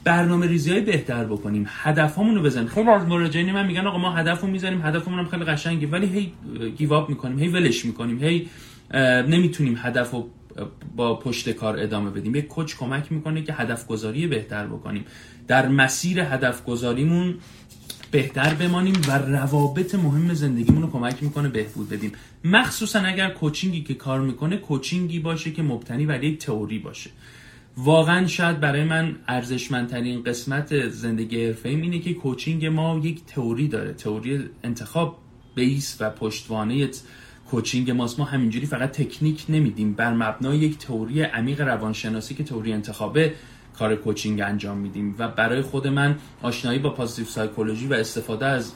برنامه 0.04 0.48
ریزی 0.48 0.72
های 0.72 0.82
بهتر 0.82 1.24
بکنیم. 1.24 1.66
هدفمون 1.68 2.36
رو 2.36 2.42
بزنیم. 2.42 2.68
خیلی 2.68 2.90
از 2.90 3.08
مراجعین 3.08 3.52
من 3.52 3.68
میگن 3.68 3.88
آقا 3.88 3.98
ما 3.98 4.12
هدفمون 4.12 4.52
می‌زنیم 4.52 4.82
هدفمون 4.82 5.20
هم 5.20 5.26
خیلی 5.26 5.44
قشنگه 5.44 5.88
ولی 5.88 6.08
هی 6.08 6.34
گیواب 6.78 7.10
می‌کنیم 7.10 7.40
هی 7.40 7.48
ولش 7.48 7.86
می‌کنیم 7.86 8.24
هی 8.24 8.50
نمی‌تونیم 9.28 9.76
هدف 9.78 10.12
رو 10.12 10.30
با 10.96 11.16
پشت 11.16 11.50
کار 11.50 11.80
ادامه 11.80 12.10
بدیم. 12.10 12.36
یک 12.36 12.48
کوچ 12.48 12.76
کمک 12.76 13.12
می‌کنه 13.12 13.42
که 13.42 13.54
هدف 13.54 13.88
گذاری 13.88 14.28
بهتر 14.28 14.68
بکنیم. 14.68 15.06
در 15.48 15.68
مسیر 15.68 16.20
هدف 16.20 16.66
گذاریمون 16.66 17.36
بهتر 18.12 18.54
بمانیم 18.54 18.94
و 19.08 19.18
روابط 19.18 19.96
مهم 19.96 20.34
زندگیمون 20.34 20.82
رو 20.82 20.92
کمک 20.92 21.24
می‌کنه 21.24 21.50
بهبود 21.50 21.90
بدیم. 21.90 22.12
مخصوصا 22.44 23.00
اگر 23.00 23.30
کوچینگی 23.30 23.82
که 23.82 23.94
کار 23.94 24.22
می‌کنه 24.22 24.58
کوچینگی 24.58 25.20
باشه 25.20 25.52
که 25.52 25.64
مبتنی 25.64 26.06
بر 26.06 26.24
یک 26.24 26.40
تئوری 26.46 26.80
باشه. 26.80 27.10
واقعا 27.78 28.28
شاید 28.28 28.60
برای 28.60 28.84
من 28.84 29.16
ارزشمندترین 29.28 30.24
قسمت 30.24 30.90
زندگی 30.90 31.46
حرفه 31.46 31.70
اینه 31.70 32.00
که 32.00 32.14
کوچینگ 32.14 32.66
ما 32.66 33.02
یک 33.04 33.26
تئوری 33.26 33.68
داره. 33.68 33.94
تئوری 33.94 34.50
انتخاب 34.64 35.18
بیس 35.56 35.98
و 36.00 36.10
پشتوانه 36.10 36.90
کوچینگ 37.50 37.92
ماست 37.92 38.20
ما 38.20 38.26
همینجوری 38.26 38.66
فقط 38.66 38.92
تکنیک 38.92 39.46
نمیدیم. 39.50 39.94
بر 39.94 40.14
مبنای 40.14 40.58
یک 40.58 40.78
تئوری 40.78 41.22
عمیق 41.22 41.62
روانشناسی 41.62 42.36
که 42.36 42.44
تئوری 42.44 42.74
انتخابه 42.74 43.34
کار 43.78 43.96
کوچینگ 43.96 44.42
انجام 44.42 44.78
میدیم. 44.78 45.16
و 45.20 45.28
برای 45.28 45.62
خود 45.62 45.88
من 45.88 46.16
آشنایی 46.42 46.80
با 46.80 46.90
positive 46.90 47.26
psychology 47.26 47.88
و 47.88 47.94
استفاده 47.94 48.46
از 48.46 48.74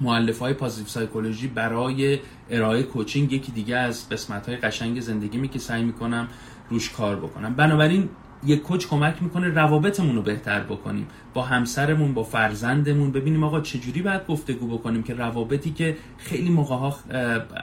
مؤلفه 0.00 0.38
های 0.38 0.54
positive 0.54 0.86
psychology 0.86 1.46
برای 1.46 2.18
ارائه 2.50 2.82
کوچینگ 2.82 3.32
یکی 3.32 3.52
دیگه 3.52 3.76
از 3.76 4.08
قسمت 4.08 4.48
های 4.48 4.56
قشنگ 4.56 5.00
زندگیمه 5.00 5.48
که 5.48 5.58
سعی 5.58 5.82
می‌کنم 5.82 6.28
روش 6.70 6.90
کار 6.90 7.16
بکنم. 7.16 7.54
بنابراین 7.54 8.08
یک 8.46 8.62
کوچ 8.62 8.86
کمک 8.86 9.22
می‌کنه 9.22 9.48
روابطمون 9.48 10.16
رو 10.16 10.22
بهتر 10.22 10.60
بکنیم. 10.60 11.06
با 11.34 11.42
همسرمون 11.42 12.14
با 12.14 12.22
فرزندمون. 12.22 13.12
ببینیم 13.12 13.44
آقا 13.44 13.60
چجوری 13.60 14.02
باید 14.02 14.26
گفتگو 14.26 14.78
بکنیم 14.78 15.02
که 15.02 15.14
روابطی 15.14 15.70
که 15.70 15.96
خیلی 16.18 16.50
موقع 16.50 16.90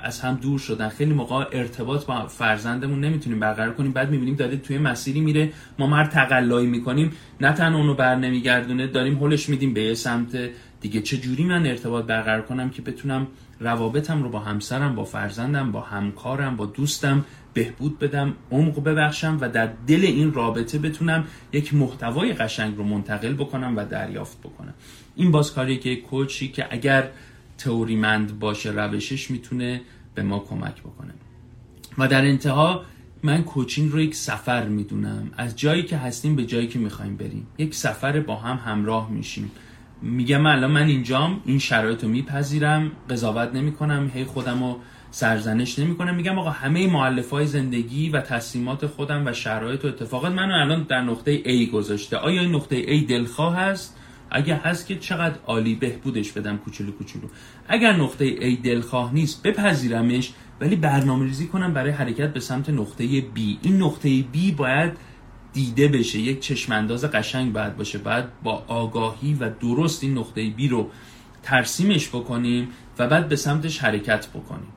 از 0.04 0.22
هم 0.22 0.36
دور 0.36 0.60
شدن 0.60 0.90
خیلی 0.90 1.14
موقع 1.14 1.46
ارتباط 1.52 2.06
با 2.06 2.28
فرزندمون 2.28 3.00
نمی‌تونیم 3.00 3.40
برقرار 3.40 3.74
کنیم. 3.74 3.92
بعد 3.92 4.12
می‌بینیم 4.12 4.36
داره 4.36 4.58
توی 4.58 4.78
مسیری 4.78 5.22
میره. 5.22 5.52
ما 5.80 5.88
مر 5.88 6.06
تقلایی 6.06 6.68
می‌کنیم. 6.68 7.12
نه 7.42 7.54
تنها 7.54 7.78
اونو 7.78 7.94
بر 7.94 8.16
نمیگردونه 8.16 8.88
داریم 8.88 9.24
هلش 9.24 9.50
میدیم 9.50 9.74
به 9.74 9.96
سمت. 9.96 10.50
دیگه 10.82 11.02
چجوری 11.02 11.44
من 11.44 11.66
ارتباط 11.66 12.06
برقرار 12.06 12.42
کنم 12.42 12.70
که 12.70 12.82
بتونم 12.82 13.28
روابطم 13.60 14.24
رو 14.24 14.30
با 14.30 14.40
همسرم 14.40 14.96
با 14.96 15.04
فرزندم 15.04 15.72
با 15.72 15.82
همکارم 15.82 16.56
با 16.56 16.66
دوستم 16.66 17.26
بهبود 17.54 18.00
بدم 18.00 18.34
عمق 18.52 18.84
ببخشم 18.84 19.38
و 19.42 19.50
در 19.50 19.70
دل 19.88 20.02
این 20.06 20.34
رابطه 20.34 20.80
بتونم 20.80 21.24
یک 21.54 21.74
محتوای 21.74 22.34
قشنگ 22.34 22.78
رو 22.78 22.84
منتقل 22.84 23.34
بکنم 23.34 23.74
و 23.78 23.86
دریافت 23.86 24.40
بکنم. 24.40 24.74
این 25.16 25.32
باز 25.32 25.54
کاریه 25.54 25.78
که 25.78 25.96
کوچی 25.96 26.48
که 26.48 26.68
اگر 26.70 27.10
تئوریمند 27.58 28.40
باشه 28.40 28.72
روشش 28.72 29.32
می‌تونه 29.32 29.82
به 30.16 30.24
ما 30.24 30.40
کمک 30.40 30.82
بکنه. 30.82 31.14
و 31.98 32.08
در 32.08 32.26
انتها 32.26 32.84
من 33.24 33.44
کوچینگ 33.44 33.92
رو 33.92 34.02
یک 34.02 34.16
سفر 34.16 34.68
می‌دونم. 34.68 35.32
از 35.38 35.56
جایی 35.56 35.84
که 35.84 35.98
هستیم 35.98 36.36
به 36.36 36.46
جایی 36.46 36.68
که 36.68 36.80
می‌خوایم 36.80 37.18
بریم. 37.18 37.48
یک 37.58 37.76
سفر 37.76 38.20
با 38.20 38.36
هم 38.36 38.72
همراه 38.72 39.12
میشیم. 39.12 39.52
میگم 40.02 40.46
الان 40.46 40.72
من 40.72 40.88
اینجام 40.88 41.42
این 41.46 41.60
شرایط 41.60 42.04
رو 42.04 42.10
میپذیرم 42.10 42.92
قضاوت 43.10 43.56
نمی‌کنم. 43.56 44.12
هی 44.14 44.24
خودم 44.24 44.64
رو 44.64 44.80
سرزنش 45.16 45.80
نمی‌کنم 45.80 46.16
میگم 46.16 46.40
آقا 46.40 46.50
همه 46.50 46.88
معلف 46.88 47.30
های 47.30 47.46
زندگی 47.46 48.10
و 48.10 48.22
تصمیمات 48.22 48.88
خودم 48.88 49.28
و 49.28 49.34
شرایط 49.34 49.86
و 49.86 49.88
اتفاقات 49.88 50.32
منو 50.32 50.54
الان 50.54 50.84
در 50.84 51.02
نقطه 51.02 51.44
A 51.44 51.72
گذاشته. 51.72 52.18
آیا 52.18 52.42
این 52.42 52.56
نقطه 52.56 52.84
A 52.84 53.10
دلخواه 53.10 53.56
هست؟ 53.56 53.98
اگه 54.32 54.56
هست 54.56 54.88
که 54.88 54.96
چقدر 54.96 55.36
عالی 55.46 55.76
بهبودش 55.76 56.32
بدم 56.32 56.58
کوچولو 56.58 56.92
کوچولو. 56.92 57.28
اگر 57.68 57.94
نقطه 57.94 58.36
A 58.36 58.62
دلخواه 58.64 59.14
نیست 59.14 59.44
بپذیرمش 59.44 60.34
ولی 60.62 60.76
برنامه 60.76 61.26
ریزی 61.26 61.48
کنم 61.48 61.74
برای 61.74 61.92
حرکت 61.92 62.34
به 62.34 62.40
سمت 62.40 62.70
نقطه 62.70 63.22
B. 63.22 63.40
این 63.62 63.82
نقطه 63.82 64.22
B 64.22 64.52
باید 64.58 64.92
دیده 65.54 65.88
بشه. 65.88 66.20
یک 66.20 66.40
چشمانداز 66.40 67.06
قشنگ 67.06 67.54
باید 67.54 67.78
باشه. 67.78 67.98
باید 67.98 68.26
با 68.44 68.64
آگاهی 68.68 69.34
و 69.34 69.50
درست 69.50 70.04
این 70.04 70.18
نقطه 70.18 70.50
بی 70.50 70.68
رو 70.68 70.90
ترسیمش 71.44 72.10
بکنیم 72.10 72.68
و 73.00 73.08
بعد 73.08 73.30
به 73.30 73.36
سمتش 73.36 73.80
حرکت 73.80 74.28
بکنیم. 74.28 74.68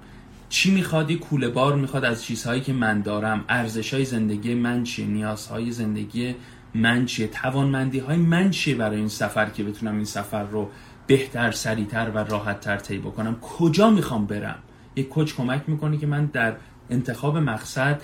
چی 0.49 0.71
می‌خواد؟ 0.71 1.11
یه 1.11 1.19
کوله 1.19 1.49
بار 1.49 1.75
می‌خواد 1.75 2.05
از 2.05 2.25
چیزهایی 2.25 2.61
که 2.61 2.73
من 2.73 3.01
دارم. 3.01 3.45
ارزش 3.49 3.95
های 3.95 4.05
زندگی 4.05 4.55
من 4.55 4.85
چیه؟ 4.85 5.07
نیازهای 5.07 5.71
زندگی 5.71 6.35
من 6.75 7.07
چیه؟ 7.07 7.27
توانمندی 7.27 7.99
های 7.99 8.17
من 8.17 8.51
چیه 8.51 8.75
برای 8.75 8.97
این 8.97 9.09
سفر 9.09 9.51
که 9.51 9.65
بتونم 9.65 9.97
این 9.97 10.05
سفر 10.05 10.43
رو 10.43 10.71
بهتر 11.07 11.51
سریعتر 11.51 12.11
و 12.11 12.19
راحتتر 12.19 12.77
طی 12.77 12.99
بکنم؟ 12.99 13.37
کجا 13.41 13.91
می‌خوام 13.91 14.27
برم؟ 14.27 14.59
یک 14.97 15.09
کوچ 15.09 15.35
کمک 15.35 15.63
می‌کنه 15.67 15.97
که 15.97 16.07
من 16.07 16.27
در 16.27 16.57
انتخاب 16.91 17.37
مقصد 17.37 18.01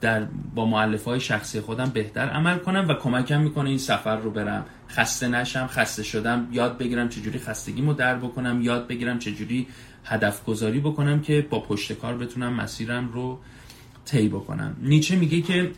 در 0.00 0.24
با 0.54 0.66
معلف 0.66 1.04
های 1.04 1.20
شخصی 1.20 1.60
خودم 1.60 1.90
بهتر 1.90 2.28
عمل 2.28 2.58
کنم 2.58 2.88
و 2.88 2.94
کمکم 2.94 3.40
می‌کنه 3.40 3.68
این 3.68 3.78
سفر 3.78 4.16
رو 4.16 4.30
برم. 4.30 4.64
خسته 4.88 5.28
نشم 5.28 5.66
خسته 5.66 6.02
شدم. 6.02 6.48
یاد 6.52 6.78
بگیرم 6.78 7.08
چجوری 7.08 7.38
خستگیمو 7.38 7.94
در 7.94 8.16
بکنم. 8.16 8.62
یاد 8.62 8.86
بگیرم 8.86 9.18
چجوری 9.18 9.66
هدف 10.04 10.44
گذاری 10.44 10.80
بکنم 10.80 11.20
که 11.20 11.46
با 11.50 11.60
پشت 11.60 11.92
کار 11.92 12.16
بتونم 12.16 12.54
مسیرم 12.54 13.08
رو 13.12 13.38
طی 14.04 14.28
بکنم. 14.28 14.76
نیچه 14.82 15.16
میگه 15.16 15.40
که 15.40 15.70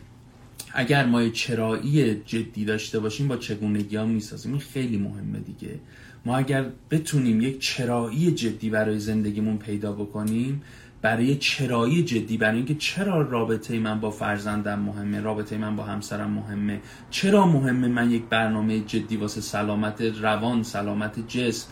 اگر 0.73 1.05
ما 1.05 1.29
چرایی 1.29 2.15
جدی 2.15 2.65
داشته 2.65 2.99
باشیم 2.99 3.27
با 3.27 3.37
چگونگی 3.37 3.95
ها 3.95 4.05
می‌سازیم. 4.05 4.51
این 4.51 4.61
خیلی 4.61 4.97
مهمه 4.97 5.39
دیگه. 5.39 5.79
ما 6.25 6.37
اگر 6.37 6.65
بتونیم 6.91 7.41
یک 7.41 7.59
چرایی 7.59 8.31
جدی 8.31 8.69
برای 8.69 8.99
زندگیمون 8.99 9.57
پیدا 9.57 9.91
بکنیم 9.91 10.61
برای 11.01 11.35
چرایی 11.35 12.03
جدی 12.03 12.37
برای 12.37 12.57
اینکه 12.57 12.75
چرا 12.75 13.21
رابطه 13.21 13.79
من 13.79 13.99
با 13.99 14.11
فرزندم 14.11 14.79
مهمه 14.79 15.21
رابطه 15.21 15.57
من 15.57 15.75
با 15.75 15.83
همسرم 15.83 16.31
مهمه 16.31 16.81
چرا 17.09 17.47
مهمه 17.47 17.87
من 17.87 18.11
یک 18.11 18.23
برنامه 18.29 18.79
جدی 18.79 19.17
واسه 19.17 19.41
سلامت 19.41 20.01
روان 20.01 20.63
سلامت 20.63 21.27
جسم 21.27 21.67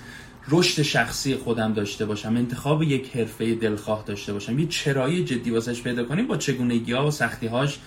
رشد 0.49 0.81
شخصی 0.81 1.35
خودم 1.35 1.73
داشته 1.73 2.05
باشم 2.05 2.35
انتخاب 2.35 2.83
یک 2.83 3.15
حرفه 3.15 3.55
دلخواه 3.55 4.03
داشته 4.07 4.33
باشم. 4.33 4.59
یه 4.59 4.67
چرایی 4.67 5.23
جدی 5.23 5.51
واسش 5.51 5.81
پیدا 5.81 6.03
کنیم 6.03 6.27
با 6.27 6.37
چگونگی 6.37 6.91
ها 6.91 7.07
و 7.07 7.11
سختی 7.11 7.47
هاش 7.47 7.79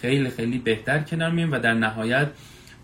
خیلی 0.00 0.30
خیلی 0.30 0.58
بهتر 0.58 0.98
کنار 0.98 1.30
مییم 1.30 1.52
و 1.52 1.58
در 1.58 1.74
نهایت 1.74 2.30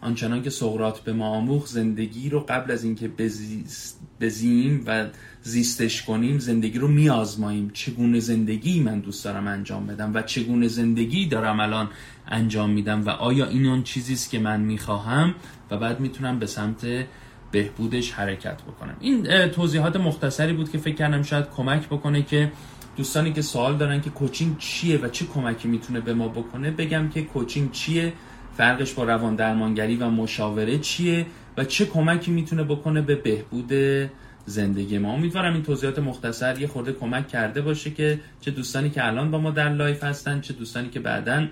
آنچنان 0.00 0.42
که 0.42 0.50
سقرات 0.50 1.00
به 1.00 1.12
ما 1.12 1.28
آموخ 1.28 1.66
زندگی 1.66 2.28
رو 2.28 2.40
قبل 2.40 2.70
از 2.70 2.84
اینکه 2.84 3.10
بزیم 4.20 4.84
و 4.86 5.06
زیستش 5.42 6.02
کنیم 6.02 6.38
زندگی 6.38 6.78
رو 6.78 6.88
میآزماییم. 6.88 7.70
چگونه 7.74 8.20
زندگی 8.20 8.80
من 8.80 9.00
دوست 9.00 9.24
دارم 9.24 9.46
انجام 9.46 9.86
بدم 9.86 10.14
و 10.14 10.22
چگونه 10.22 10.68
زندگی 10.68 11.26
دارم 11.26 11.60
الان 11.60 11.88
انجام 12.28 12.70
میدم 12.70 13.06
و 13.06 13.10
آیا 13.10 13.46
این 13.46 13.66
اون 13.66 13.82
چیزی 13.82 14.12
است 14.12 14.30
که 14.30 14.38
من 14.38 14.60
می‌خواهم 14.60 15.34
و 15.70 15.76
بعد 15.76 16.00
می‌تونم 16.00 16.38
به 16.38 16.46
سمت 16.46 16.86
بهبودش 17.50 18.12
حرکت 18.12 18.62
بکنم. 18.62 18.96
این 19.00 19.48
توضیحات 19.48 19.96
مختصری 19.96 20.52
بود 20.52 20.70
که 20.70 20.78
فکر 20.78 20.94
کردم 20.94 21.22
شاید 21.22 21.50
کمک 21.50 21.86
بکنه 21.86 22.22
که 22.22 22.52
دوستانی 22.96 23.32
که 23.32 23.42
سوال 23.42 23.76
دارن 23.76 24.00
که 24.00 24.10
کوچینگ 24.10 24.58
چیه 24.58 24.98
و 24.98 25.08
چه 25.08 25.26
کمکی 25.26 25.68
می‌تونه 25.68 26.00
به 26.00 26.14
ما 26.14 26.28
بکنه 26.28 26.70
بگم 26.70 27.08
که 27.08 27.22
کوچینگ 27.22 27.72
چیه 27.72 28.12
فرقش 28.56 28.92
با 28.92 29.04
روان 29.04 29.36
درمانگری 29.36 29.96
و 29.96 30.10
مشاوره 30.10 30.78
چیه 30.78 31.26
و 31.56 31.64
چه 31.64 31.86
کمکی 31.86 32.30
می‌تونه 32.30 32.62
بکنه 32.62 33.00
به 33.02 33.14
بهبود 33.14 33.72
زندگی 34.46 34.98
ما. 34.98 35.12
امیدوارم 35.12 35.52
این 35.52 35.62
توضیحات 35.62 35.98
مختصر 35.98 36.60
یه 36.60 36.66
خورده 36.66 36.92
کمک 36.92 37.28
کرده 37.28 37.60
باشه 37.60 37.90
که 37.90 38.20
چه 38.40 38.50
دوستانی 38.50 38.90
که 38.90 39.06
الان 39.06 39.30
با 39.30 39.38
ما 39.38 39.50
در 39.50 39.68
live 39.68 40.04
هستن 40.04 40.40
چه 40.40 40.52
دوستانی 40.52 40.88
که 40.88 41.00
بعدا 41.00 41.46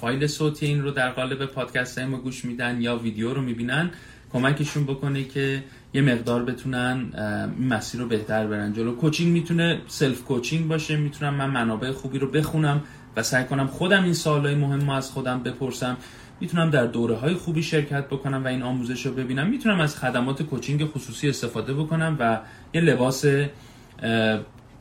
فایل 0.00 0.26
صوتی 0.26 0.66
این 0.66 0.82
رو 0.82 0.90
در 0.90 1.10
قالب 1.10 1.46
پادکست 1.46 1.98
ما 1.98 2.18
گوش 2.18 2.44
میدن 2.44 2.82
یا 2.82 2.96
ویدیو 2.96 3.34
رو 3.34 3.42
می‌بینن. 3.42 3.90
کمکشون 4.36 4.84
بکنه 4.84 5.24
که 5.24 5.64
یه 5.94 6.02
مقدار 6.02 6.44
بتونن 6.44 7.12
این 7.58 7.68
مسیر 7.68 8.00
رو 8.00 8.08
بهتر 8.08 8.46
برن. 8.46 8.72
جلو 8.72 8.96
کوچینگ 8.96 9.32
می‌تونه 9.32 9.80
self 9.86 10.24
coaching 10.24 10.68
باشه 10.68 10.96
می‌تونم 10.96 11.34
من 11.34 11.50
منابع 11.50 11.92
خوبی 11.92 12.18
رو 12.18 12.30
بخونم 12.30 12.82
و 13.16 13.22
سعی 13.22 13.44
کنم 13.44 13.66
خودم 13.66 14.04
این 14.04 14.14
سوالای 14.14 14.54
مهم 14.54 14.90
رو 14.90 14.90
از 14.90 15.10
خودم 15.10 15.42
بپرسم. 15.42 15.96
می‌تونم 16.40 16.70
در 16.70 16.86
دوره 16.86 17.14
های 17.14 17.34
خوبی 17.34 17.62
شرکت 17.62 18.06
بکنم 18.06 18.44
و 18.44 18.46
این 18.46 18.62
آموزش 18.62 19.06
رو 19.06 19.12
ببینم. 19.12 19.46
می‌تونم 19.46 19.80
از 19.80 19.96
خدمات 19.96 20.42
کوچینگ 20.42 20.84
خصوصی 20.84 21.28
استفاده 21.28 21.74
بکنم 21.74 22.16
و 22.20 22.40
یه 22.74 22.80
لباس 22.80 23.24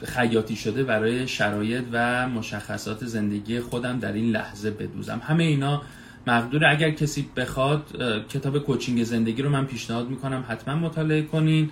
خیاطی 0.04 0.56
شده 0.56 0.84
برای 0.84 1.28
شرایط 1.28 1.84
و 1.92 2.30
مشخصات 2.30 3.06
زندگی 3.06 3.60
خودم 3.60 4.00
در 4.00 4.14
این 4.14 4.32
لحظه 4.32 4.72
بدوزم. 4.72 5.22
همه 5.24 5.44
اینا 5.44 5.82
مقدور 6.28 6.66
اگر 6.66 6.92
کسی 6.92 7.30
بخواد 7.36 7.90
کتاب 8.30 8.60
کوچینگ 8.60 9.04
زندگی 9.04 9.42
رو 9.42 9.50
من 9.50 9.66
پیشنهاد 9.66 10.10
می‌کنم 10.10 10.44
حتما 10.48 10.76
مطالعه 10.76 11.22
کنین 11.22 11.70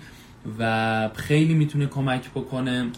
و 0.58 1.10
خیلی 1.14 1.54
می‌تونه 1.54 1.86
کمک 1.86 2.30
بکنه. 2.30 2.90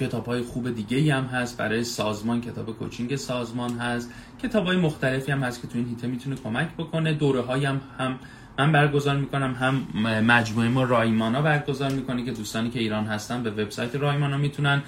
کتاب 0.00 0.26
های 0.26 0.42
خوب 0.42 0.74
دیگه 0.74 1.14
هم 1.14 1.24
هست. 1.24 1.56
برای 1.56 1.84
سازمان 1.84 2.40
کتاب 2.40 2.78
کوچینگ 2.78 3.16
سازمان 3.16 3.70
هست. 3.70 4.10
کتاب 4.42 4.66
های 4.66 4.76
مختلفی 4.76 5.32
هم 5.32 5.42
هست 5.42 5.62
که 5.62 5.68
تو 5.68 5.78
این 5.78 5.88
هیته 5.88 6.06
می‌تونه 6.06 6.36
کمک 6.36 6.68
بکنه. 6.78 7.12
دوره 7.12 7.40
های 7.40 7.64
هم, 7.64 7.80
هم 7.98 8.18
من 8.58 8.72
برگزار 8.72 9.16
می‌کنم. 9.16 9.54
هم 9.54 10.00
مجموعه 10.26 10.68
ما 10.68 10.82
رایمانا 10.82 11.42
برگزار 11.42 11.90
می‌کنه 11.90 12.24
که 12.24 12.32
دوستانی 12.32 12.70
که 12.70 12.78
ایران 12.78 13.04
هستن 13.04 13.42
به 13.42 13.50
وبسایت 13.50 13.94
رایمانا 13.94 14.36
می‌تونن. 14.36 14.82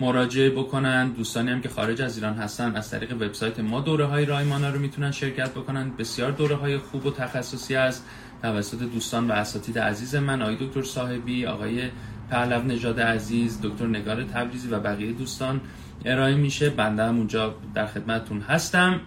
مراجعه 0.00 0.50
بکنن. 0.50 1.08
دوستانی 1.08 1.50
هم 1.50 1.60
که 1.60 1.68
خارج 1.68 2.02
از 2.02 2.16
ایران 2.16 2.34
هستن 2.34 2.76
از 2.76 2.90
طریق 2.90 3.12
وبسایت 3.12 3.60
ما 3.60 3.80
دوره 3.80 4.04
های 4.04 4.24
رایمانا 4.24 4.70
رو 4.70 4.78
می‌تونن 4.78 5.10
شرکت 5.10 5.50
بکنن. 5.50 5.90
بسیار 5.90 6.30
دوره 6.30 6.56
های 6.56 6.78
خوب 6.78 7.06
و 7.06 7.10
تخصصی 7.10 7.74
است. 7.74 8.04
توسط 8.42 8.78
دوستان 8.78 9.30
و 9.30 9.32
اساتید 9.32 9.78
عزیز 9.78 10.14
من 10.14 10.42
آقای 10.42 10.56
دکتر 10.60 10.82
صاحبی 10.82 11.46
آقای 11.46 11.88
پهلو 12.30 12.62
نژاد 12.62 13.00
عزیز 13.00 13.58
دکتر 13.62 13.86
نگار 13.86 14.24
تبریزی 14.24 14.68
و 14.68 14.80
بقیه 14.80 15.12
دوستان. 15.12 15.60
ارائه 16.04 16.34
میشه. 16.34 16.70
بنده 16.70 17.04
هم 17.04 17.16
اونجا 17.16 17.54
در 17.74 17.86
خدمتتون 17.86 18.40
هستم 18.40 19.00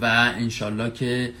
و 0.00 0.32
انشالله 0.36 0.90
که 0.90 1.32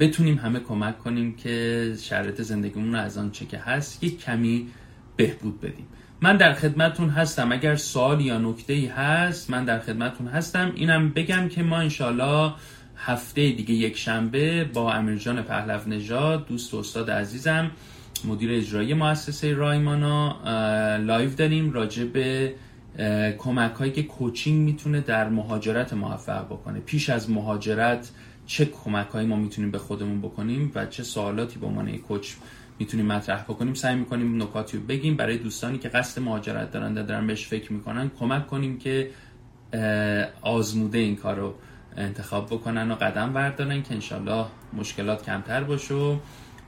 بتونیم 0.00 0.38
همه 0.38 0.60
کمک 0.60 0.98
کنیم 0.98 1.36
که 1.36 1.94
شرایط 2.00 2.42
زندگیمون 2.42 2.92
رو 2.92 3.00
از 3.00 3.18
آن 3.18 3.30
چه 3.30 3.46
که 3.46 3.58
هست 3.58 4.04
یک 4.04 4.24
کمی 4.24 4.68
بهبود 5.16 5.60
بدیم. 5.60 5.86
من 6.24 6.36
در 6.36 6.52
خدمتون 6.52 7.08
هستم. 7.08 7.52
اگر 7.52 7.76
سوال 7.76 8.20
یا 8.20 8.38
نکته 8.38 8.72
ای 8.72 8.86
هست 8.86 9.50
من 9.50 9.64
در 9.64 9.78
خدمتون 9.78 10.26
هستم. 10.26 10.72
اینم 10.74 11.10
بگم 11.10 11.48
که 11.48 11.62
ما 11.62 11.76
انشالله 11.76 12.52
هفته 12.96 13.50
دیگه 13.50 13.74
یک 13.74 13.96
شنبه 13.96 14.64
با 14.64 14.92
امیرجان 14.92 15.42
پهلو 15.42 15.80
نژاد 15.86 16.46
دوست 16.46 16.74
و 16.74 16.76
استاد 16.76 17.10
عزیزم 17.10 17.70
مدیر 18.24 18.52
اجرایی 18.52 18.94
مؤسسه 18.94 19.54
رایمانا 19.54 20.36
live 20.96 21.30
داریم 21.30 21.72
راجع 21.72 22.04
به 22.04 22.54
کمک 23.38 23.72
هایی 23.74 23.92
که 23.92 24.02
کوچینگ 24.02 24.64
می‌تونه 24.64 25.00
در 25.00 25.28
مهاجرت 25.28 25.92
موفق 25.92 26.46
بکنه. 26.46 26.80
پیش 26.80 27.10
از 27.10 27.30
مهاجرت 27.30 28.10
چه 28.46 28.64
کمک 28.64 29.08
هایی 29.08 29.26
ما 29.26 29.36
می‌تونیم 29.36 29.70
به 29.70 29.78
خودمون 29.78 30.20
بکنیم 30.20 30.72
و 30.74 30.86
چه 30.86 31.02
سوالاتی 31.02 31.58
به 31.58 31.66
عنوان 31.66 31.96
کوچ 31.96 32.32
می‌تونیم 32.78 33.06
مطرح 33.06 33.42
بکنیم 33.42 33.74
سعی 33.74 33.94
می‌کنیم 33.94 34.42
نکاتی 34.42 34.76
رو 34.76 34.82
بگیم. 34.82 35.16
برای 35.16 35.38
دوستانی 35.38 35.78
که 35.78 35.88
قصد 35.88 36.22
مهاجرت 36.22 36.70
دارن 36.70 36.94
دارن 36.94 37.26
بهش 37.26 37.46
فکر 37.46 37.72
می‌کنن 37.72 38.10
کمک 38.18 38.46
کنیم 38.46 38.78
که 38.78 39.10
آزموده 40.42 40.98
این 40.98 41.16
کار 41.16 41.36
رو 41.36 41.54
انتخاب 41.96 42.46
بکنن 42.46 42.90
و 42.90 42.94
قدم 42.94 43.32
بردارن 43.32 43.82
که 43.82 43.94
انشالله 43.94 44.46
مشکلات 44.72 45.24
کمتر 45.26 45.64
باشه 45.64 45.94
و 45.94 46.16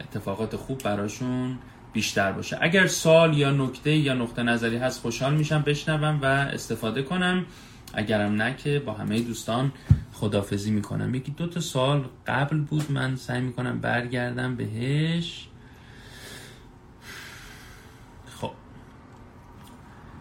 اتفاقات 0.00 0.56
خوب 0.56 0.78
براشون 0.78 1.58
بیشتر 1.92 2.32
باشه. 2.32 2.58
اگر 2.60 2.86
سال 2.86 3.38
یا 3.38 3.50
نکته 3.50 3.96
یا 3.96 4.14
نقطه 4.14 4.42
نظری 4.42 4.76
هست 4.76 5.00
خوشحال 5.00 5.34
میشم 5.34 5.62
بشنوم 5.62 6.18
و 6.22 6.24
استفاده 6.24 7.02
کنم. 7.02 7.46
اگرم 7.94 8.32
نه 8.42 8.56
که 8.56 8.78
با 8.78 8.92
همه 8.92 9.20
دوستان 9.20 9.72
خدافزی 10.12 10.70
می‌کنم. 10.70 11.14
یکی 11.14 11.32
دو 11.32 11.46
تا 11.46 11.60
سال 11.60 12.04
قبل 12.26 12.60
بود 12.60 12.92
من 12.92 13.16
سعی 13.16 13.40
می‌کنم 13.40 13.80
برگردم 13.80 14.56
بهش 14.56 15.48
خب 18.40 18.50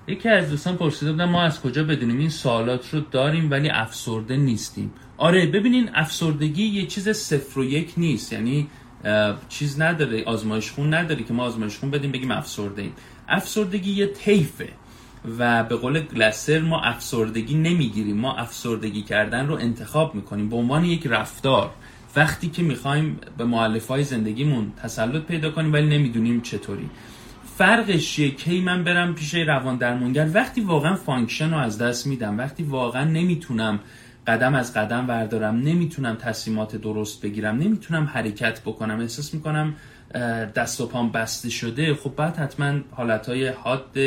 یکی 0.08 0.30
از 0.30 0.50
دوستان 0.50 0.78
پرسیده 0.78 1.12
بودن 1.12 1.26
ما 1.26 1.44
از 1.44 1.62
کجا 1.62 1.84
بدونیم؟ 1.84 2.20
این 2.20 2.30
سوالات 2.30 2.94
رو 2.94 3.00
داریم 3.00 3.52
ولی 3.52 3.70
افسرده 3.70 4.38
نیستیم. 4.38 4.94
آره 5.18 5.46
ببینین 5.46 5.90
افسردگی 5.94 6.64
یه 6.64 6.86
چیز 6.86 7.10
صفر 7.10 7.60
و 7.60 7.64
یک 7.64 7.94
نیست. 7.98 8.34
یعنی 8.34 8.68
چیز 9.50 9.82
نداره 9.82 10.24
آزمایش 10.24 10.72
خون 10.72 10.94
نداره 10.94 11.24
که 11.24 11.34
ما 11.34 11.44
آزمایش 11.44 11.78
خون 11.78 11.92
بدیم 11.92 12.12
بگیم 12.12 12.32
افسرده 12.32 12.82
ایم. 12.82 12.94
افسردگی 13.28 13.92
یه 13.92 14.08
طیفه 14.08 14.70
و 15.40 15.64
به 15.64 15.76
قول 15.76 16.00
گلسر 16.00 16.60
ما 16.60 16.82
افسردگی 16.82 17.56
نمی‌گیریم. 17.56 18.18
ما 18.18 18.34
افسردگی 18.34 19.02
کردن 19.02 19.48
رو 19.48 19.56
انتخاب 19.56 20.16
می‌کنیم 20.16 20.50
به 20.50 20.56
عنوان 20.56 20.86
یک 20.86 21.08
رفتار. 21.08 21.70
وقتی 22.16 22.50
که 22.50 22.64
می‌خوایم 22.64 23.20
به 23.38 23.46
مؤلفه 23.46 23.88
های 23.88 24.04
زندگیمون 24.04 24.72
تسلط 24.84 25.24
پیدا 25.24 25.52
کنیم 25.52 25.74
ولی 25.74 25.98
نمی‌دونیم 25.98 26.42
چطوری. 26.42 26.90
فرقش 27.58 28.12
چیه 28.12 28.32
کی 28.32 28.62
من 28.62 28.84
برم 28.84 29.16
پیش 29.16 29.34
روان 29.36 29.78
درمانگر. 29.78 30.30
وقتی 30.34 30.62
واقعا 30.62 30.96
function 30.96 31.52
رو 31.52 31.58
از 31.58 31.78
دست 31.78 32.08
میدم 32.08 32.38
وقتی 32.38 32.64
واقعا 32.64 33.04
نمی‌تونم 33.04 33.80
قدم 34.28 34.56
از 34.56 34.74
قدم 34.74 35.08
بردارم 35.08 35.56
نمی‌تونم 35.56 36.16
تصمیمات 36.16 36.76
درست 36.76 37.22
بگیرم 37.22 37.58
نمی‌تونم 37.58 38.06
حرکت 38.14 38.62
بکنم. 38.62 39.00
احساس 39.00 39.34
می‌کنم 39.34 39.76
دست 40.56 40.82
و 40.82 40.88
پام 40.88 41.12
بسته 41.12 41.50
شده. 41.50 41.94
خب 41.94 42.16
بعد 42.16 42.38
حتما 42.38 42.80
حالتهای 42.92 43.48
حاد 43.48 43.98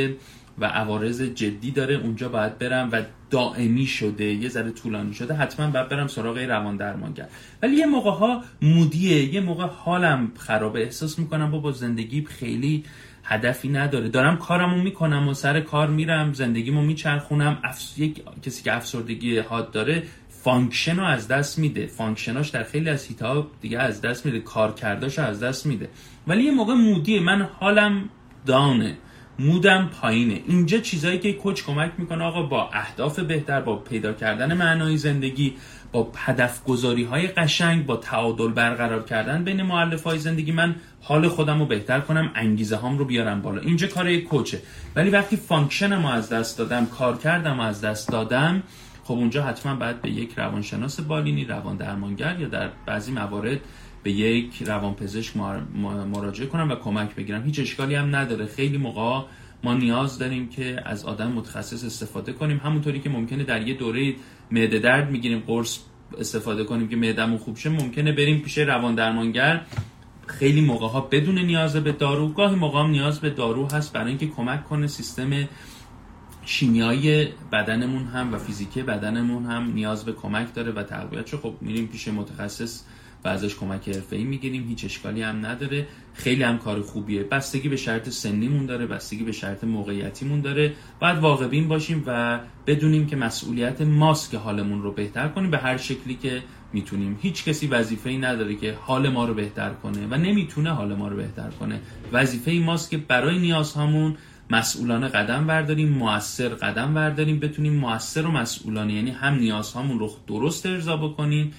و 0.58 0.66
عوارض 0.66 1.22
جدی 1.22 1.70
داره. 1.70 1.94
اونجا 1.94 2.28
باید 2.28 2.58
برم 2.58 2.88
و 2.92 3.02
دائمی 3.30 3.86
شده 3.86 4.24
یه 4.24 4.48
ذره 4.48 4.70
طولانی 4.70 5.14
شده. 5.14 5.34
حتما 5.34 5.70
باید 5.70 5.88
برم 5.88 6.06
سراغ 6.06 6.38
روان 6.38 6.76
درمانگر. 6.76 7.26
ولی 7.62 7.76
یه 7.76 7.86
موقع 7.86 8.10
ها 8.10 8.42
mood 8.62 9.10
یه 9.10 9.34
یه 9.34 9.40
موقع 9.40 9.66
حالم 9.66 10.32
خرابه. 10.36 10.80
احساس 10.82 11.18
می‌کنم 11.18 11.50
با 11.50 11.72
زندگی 11.72 12.24
خیلی 12.24 12.84
هدفی 13.28 13.68
نداره. 13.68 14.08
دارم 14.08 14.36
کارمو 14.36 14.82
می‌کنم 14.82 15.28
و 15.28 15.34
سر 15.34 15.60
کار 15.60 15.88
میرم 15.88 16.32
زندگیمو 16.32 16.82
میچرخونم. 16.82 17.58
افس... 17.64 17.98
یک 17.98 18.22
کسی 18.42 18.62
که 18.62 18.76
افسردگی 18.76 19.38
حاد 19.38 19.70
داره 19.70 20.02
function 20.28 20.96
رو 20.96 21.04
از 21.04 21.28
دست 21.28 21.58
میده. 21.58 21.86
function 21.86 22.36
اش 22.36 22.48
در 22.48 22.62
خیلی 22.62 22.90
از 22.90 23.06
حیطه 23.06 23.38
ها 23.38 23.46
دیگه 23.60 23.78
از 23.78 24.00
دست 24.00 24.26
میده. 24.26 24.40
کارکرداش 24.40 25.18
از 25.18 25.42
دست 25.42 25.66
میده. 25.66 25.88
ولی 26.26 26.42
یه 26.42 26.50
موقع 26.50 26.74
mood 26.74 27.00
یه. 27.00 27.20
من 27.20 27.48
حالم 27.60 28.08
down 28.46 28.96
ه 29.38 29.47
mood 29.47 29.81
م 29.81 29.90
پایینه. 30.00 30.42
اینجا 30.46 30.78
چیزایی 30.78 31.18
که 31.18 31.32
coach 31.32 31.62
کمک 31.64 31.92
می‌کنه 31.98 32.24
آقا 32.24 32.42
با 32.42 32.70
اهداف 32.72 33.18
بهتر 33.18 33.60
با 33.60 33.76
پیدا 33.76 34.12
کردن 34.12 34.54
معنای 34.54 34.96
زندگی 34.96 35.54
با 35.92 36.12
هدف 36.16 36.64
گذاری 36.64 37.04
های 37.04 37.26
قشنگ 37.28 37.86
با 37.86 37.96
تعادل 37.96 38.48
برقرار 38.48 39.02
کردن 39.02 39.44
بین 39.44 39.62
مؤلفه 39.62 40.02
های 40.02 40.18
زندگی 40.18 40.52
من 40.52 40.74
حال 41.02 41.28
خودم 41.28 41.58
رو 41.58 41.66
بهتر 41.66 42.00
کنم 42.00 42.30
انگیزه 42.34 42.76
هام 42.76 42.98
رو 42.98 43.04
بیارم 43.04 43.42
بالا. 43.42 43.60
اینجا 43.60 43.86
کار 43.86 44.16
coach 44.16 44.49
ه. 44.49 44.62
ولی 44.96 45.10
وقتی 45.10 45.36
function 45.36 45.95
م 45.95 46.02
رو 46.02 46.08
از 46.08 46.28
دست 46.28 46.58
دادم 46.58 46.86
کارکردم 46.86 47.60
از 47.60 47.80
دست 47.80 48.08
دادم 48.08 48.62
خب 49.04 49.14
اونجا 49.14 49.44
حتما 49.44 49.74
باید 49.74 50.02
به 50.02 50.10
یک 50.10 50.34
روانشناس 50.36 51.00
بالینی 51.00 51.44
روان 51.44 51.76
درمانگر 51.76 52.36
یا 52.40 52.48
در 52.48 52.70
بعضی 52.86 53.12
موارد 53.12 53.60
به 54.02 54.10
یک 54.12 54.62
روانپزشک 54.62 55.36
مراجعه 56.14 56.46
کنم 56.46 56.70
و 56.70 56.74
کمک 56.74 57.14
بگیرم. 57.14 57.42
هیچ 57.44 57.60
اشکالی 57.60 57.94
هم 57.94 58.16
نداره. 58.16 58.46
خیلی 58.46 58.78
موقع 58.78 59.26
ما 59.64 59.74
نیاز 59.74 60.18
داریم 60.18 60.48
که 60.48 60.82
از 60.84 61.04
آدم 61.04 61.32
متخصص 61.32 61.84
استفاده 61.84 62.32
کنیم. 62.32 62.60
همونطوری 62.64 63.00
که 63.00 63.10
ممکنه 63.10 63.44
در 63.44 63.68
یه 63.68 63.74
دوره 63.74 64.14
معده 64.50 64.78
درد 64.78 65.10
می‌گیریم 65.10 65.42
قرص 65.46 65.78
استفاده 66.18 66.64
کنیم 66.64 66.88
که 66.88 66.96
معدهمون 66.96 67.38
خوب 67.38 67.56
شه 67.56 67.70
ممکنه 67.70 68.12
بریم 68.12 68.40
پیش 68.40 68.58
روان 68.58 68.94
درمانگر. 68.94 69.66
خیلی 70.26 70.60
موقع 70.60 70.86
ها 70.86 71.00
بدون 71.00 71.38
نیاز 71.38 71.76
به 71.76 71.92
دارو 71.92 72.28
گاهی 72.28 72.54
موقع 72.54 72.80
هم 72.80 72.90
نیاز 72.90 73.20
به 73.20 73.30
دارو 73.30 73.66
هست 73.66 73.92
برای 73.92 74.08
اینکه 74.08 74.26
کمک 74.26 74.64
کنه 74.64 74.86
سیستم 74.86 75.48
شیمیایی 76.44 77.28
بدنمون 77.52 78.04
هم 78.04 78.34
و 78.34 78.38
فیزیکی 78.38 78.82
بدنمون 78.82 79.46
هم 79.46 79.72
نیاز 79.72 80.04
به 80.04 80.12
کمک 80.12 80.54
داره 80.54 80.72
و 80.72 80.82
تقویتش 80.82 81.34
خب 81.34 81.54
میریم 81.60 81.86
پیش 81.86 82.08
متخصص 82.08 82.82
و 83.24 83.28
ازش 83.28 83.54
کمک 83.54 83.88
حرفه‌ای 83.88 84.24
می‌گیریم. 84.24 84.68
هیچ 84.68 84.84
اشکالی 84.84 85.22
هم 85.22 85.46
نداره. 85.46 85.86
خیلی 86.14 86.42
هم 86.42 86.58
کار 86.58 86.82
خوبیه. 86.82 87.22
بستگی 87.22 87.68
به 87.68 87.76
شرط 87.76 88.08
سنیمون 88.08 88.66
داره 88.66 88.86
بستگی 88.86 89.24
به 89.24 89.32
شرط 89.32 89.64
موقعیتیمون 89.64 90.40
داره. 90.40 90.72
باید 91.00 91.18
واقع 91.18 91.46
بین 91.46 91.68
باشیم 91.68 92.02
و 92.06 92.40
بدونیم 92.66 93.06
که 93.06 93.16
مسئولیت 93.16 93.80
ماست 93.80 94.34
حالمون 94.34 94.82
رو 94.82 94.92
بهتر 94.92 95.28
کنیم 95.28 95.50
به 95.50 95.58
هر 95.58 95.76
شکلی 95.76 96.14
که 96.14 96.42
می‌تونیم. 96.72 97.18
هیچ 97.22 97.44
کسی 97.44 97.66
وظیفه 97.66 98.10
ای 98.10 98.18
نداره 98.18 98.54
که 98.54 98.74
حال 98.80 99.08
ما 99.08 99.24
رو 99.24 99.34
بهتر 99.34 99.70
کنه 99.70 100.06
و 100.10 100.14
نمی‌تونه 100.14 100.70
حال 100.70 100.94
ما 100.94 101.08
رو 101.08 101.16
بهتر 101.16 101.50
کنه. 101.50 101.80
وظیفه 102.12 102.52
ماست 102.52 102.90
که 102.90 102.98
برای 102.98 103.38
نیازهامون 103.38 104.16
مسئولانه 104.50 105.08
قدم 105.08 105.46
برداریم 105.46 105.88
موثر 105.88 106.48
قدم 106.48 106.94
برداریم 106.94 107.40
بتونیم 107.40 107.72
موثر 107.72 108.26
و 108.26 108.30
مسئولانه 108.30 108.92
یعنی 108.92 109.10
هم 109.10 109.34
نیازهامون 109.34 109.98
رو 109.98 110.10
درست 110.26 110.66
ارضا 110.66 110.96
بکنیم 110.96 111.52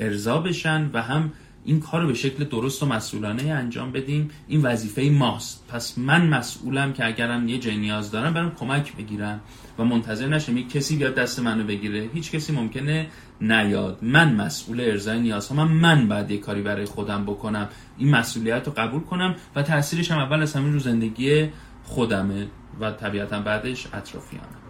ارضا 0.00 0.38
بشن 0.38 0.90
و 0.92 1.02
هم 1.02 1.32
این 1.64 1.80
کار 1.80 2.00
رو 2.00 2.06
به 2.06 2.14
شکل 2.14 2.44
درست 2.44 2.82
و 2.82 2.86
مسئولانه 2.86 3.42
انجام 3.42 3.92
بدیم. 3.92 4.30
این 4.48 4.62
وظیفه 4.62 5.02
ماست. 5.02 5.64
پس 5.68 5.98
من 5.98 6.26
مسئولم 6.26 6.92
که 6.92 7.06
اگرم 7.06 7.48
یه 7.48 7.58
جای 7.58 7.76
نیاز 7.76 8.10
دارم 8.10 8.34
برم 8.34 8.54
کمک 8.54 8.96
بگیرم 8.96 9.40
و 9.78 9.84
منتظر 9.84 10.28
نشم 10.28 10.56
یک 10.56 10.72
کسی 10.72 10.96
بیاد 10.96 11.14
دست 11.14 11.40
منو 11.40 11.64
بگیره. 11.64 12.10
هیچ 12.14 12.30
کسی 12.30 12.52
ممکنه 12.52 13.06
نیاد. 13.40 13.98
من 14.02 14.34
مسئول 14.34 14.80
ارزای 14.80 15.20
نیاز 15.20 15.52
من 15.52 15.68
من 15.68 16.08
بعد 16.08 16.30
یه 16.30 16.38
کاری 16.38 16.62
برای 16.62 16.84
خودم 16.84 17.24
بکنم. 17.24 17.68
این 17.98 18.10
مسئولیت 18.10 18.66
رو 18.66 18.72
قبول 18.76 19.00
کنم 19.00 19.34
و 19.56 19.62
تاثیرش 19.62 20.10
هم 20.10 20.18
اول 20.18 20.42
از 20.42 20.54
همین 20.54 20.72
رو 20.72 20.78
زندگی 20.78 21.48
خودمه 21.84 22.46
و 22.80 22.90
طبیعتا 22.90 23.40
بعدش 23.40 23.86
اطرافیانم. 23.86 24.69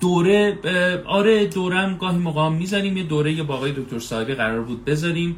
دوره 0.00 0.58
آره 1.06 1.46
دورم 1.46 1.96
گاهی 1.96 2.18
موقع 2.18 2.48
می‌زنیم 2.48 2.96
یه 2.96 3.02
دوره 3.02 3.32
یه 3.32 3.44
دکتر 3.76 3.98
صاحبی 3.98 4.34
قرار 4.34 4.60
بود 4.60 4.84
بذاریم. 4.84 5.36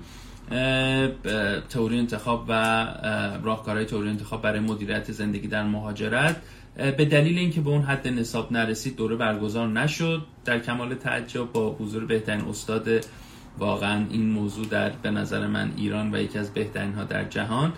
تئوری 1.69 1.99
انتخاب 1.99 2.45
و 2.49 2.53
راهکارهای 3.43 3.85
تئوری 3.85 4.09
انتخاب 4.09 4.43
برای 4.43 4.61
مدیریت 4.61 5.13
زندگی 5.13 5.49
در 5.49 5.63
مهاجرت. 5.63 6.37
به 6.77 7.05
دلیل 7.05 7.39
اینکه 7.39 7.61
به 7.61 7.71
اون 7.71 7.83
حد 7.83 8.09
نصاب 8.09 8.53
نرسید 8.53 8.97
دوره 8.97 9.17
برگزار 9.17 9.69
نشد. 9.69 10.23
در 10.45 10.59
کمال 10.59 10.95
تعجب 10.95 11.53
با 11.53 11.77
حضور 11.81 12.05
بهترین 12.05 12.45
استاد 12.45 12.89
واقعا 13.59 14.05
این 14.11 14.31
موضوع 14.31 14.67
در 14.67 14.91
به 14.91 15.11
نظر 15.11 15.47
من 15.47 15.73
ایران 15.77 16.15
و 16.15 16.19
یکی 16.19 16.39
از 16.39 16.55
بهترین 16.55 16.93
ها 16.93 17.05
در 17.05 17.25
جهان. 17.25 17.73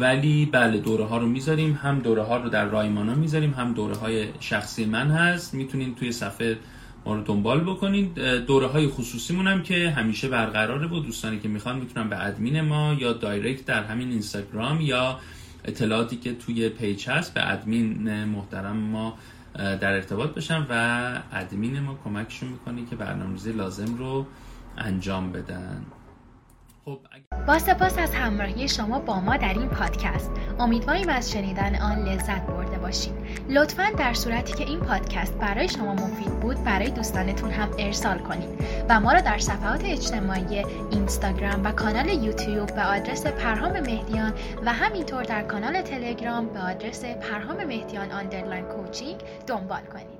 ولی 0.00 0.46
بله 0.46 0.78
دوره 0.78 1.04
ها 1.04 1.18
رو 1.18 1.26
می‌ذاریم. 1.26 1.78
هم 1.82 1.98
دوره 1.98 2.22
ها 2.22 2.36
رو 2.36 2.48
در 2.48 2.64
رایمانا 2.64 3.14
می‌ذاریم 3.14 3.50
هم 3.50 3.72
دوره 3.72 3.96
های 3.96 4.28
شخصی 4.40 4.84
من 4.84 5.10
هست. 5.10 5.54
می‌تونین 5.54 5.94
توی 5.94 6.12
صفحه 6.12 6.58
ما 7.06 7.14
رو 7.14 7.22
دنبال 7.22 7.60
بکنید. 7.60 8.14
دوره 8.18 8.66
های 8.66 8.88
خصوصی 8.88 9.34
مونم 9.34 9.62
که 9.62 9.90
همیشه 9.90 10.28
برقراره 10.28 10.86
بود 10.86 11.06
دوستانی 11.06 11.38
که 11.38 11.48
می‌خوان 11.48 11.78
می‌تونن 11.78 12.08
به 12.08 12.26
ادمین 12.26 12.60
ما 12.60 12.96
یا 12.98 13.12
direct 13.12 13.64
در 13.64 13.84
همین 13.84 14.10
اینستاگرام 14.10 14.80
یا 14.80 15.18
اطلاعاتی 15.64 16.16
که 16.16 16.34
توی 16.34 16.68
page 16.68 17.08
هست 17.08 17.34
به 17.34 17.52
ادمین 17.52 18.24
محترم 18.24 18.76
ما 18.76 19.14
در 19.54 19.92
ارتباط 19.92 20.30
بشن 20.30 20.66
و 20.70 20.72
ادمین 21.32 21.80
ما 21.80 21.98
کمکشون 22.04 22.48
می‌کنه 22.48 22.86
که 22.90 22.96
برنامه‌ریزی 22.96 23.52
لازم 23.52 23.94
رو 23.98 24.26
انجام 24.78 25.32
بدن. 25.32 25.82
خب 26.88 27.00
با 27.46 27.58
سپاس 27.58 27.98
از 27.98 28.14
همراهی 28.14 28.68
شما 28.68 28.98
با 28.98 29.20
ما 29.20 29.36
در 29.36 29.54
این 29.54 29.68
پادکست. 29.68 30.30
امیدواریم 30.58 31.08
از 31.08 31.32
شنیدن 31.32 31.76
آن 31.76 32.04
لذت 32.04 32.46
برده 32.46 32.78
باشید. 32.78 33.12
لطفا 33.48 33.90
در 33.98 34.14
صورتی 34.14 34.52
که 34.52 34.64
این 34.64 34.80
پادکست 34.80 35.38
برای 35.38 35.68
شما 35.68 35.94
مفید 35.94 36.40
بود 36.40 36.64
برای 36.64 36.90
دوستانتون 36.90 37.50
هم 37.50 37.68
ارسال 37.78 38.18
کنید 38.18 38.48
و 38.88 39.00
ما 39.00 39.12
را 39.12 39.20
در 39.20 39.38
صفحات 39.38 39.84
اجتماعی 39.84 40.64
اینستاگرام 40.90 41.64
و 41.64 41.72
کانال 41.72 42.08
یوتیوب 42.08 42.74
به 42.74 42.82
آدرس 42.82 43.26
پرهام 43.26 43.72
مهدیان 43.72 44.32
و 44.64 44.72
همینطور 44.72 45.22
در 45.22 45.42
کانال 45.42 45.82
تلگرام 45.82 46.46
به 46.46 46.60
آدرس 46.60 47.04
پرهام 47.04 47.64
مهدیان 47.64 48.12
underline 48.12 48.64
coaching 48.64 49.20
دنبال 49.46 49.82
کنید. 49.82 50.17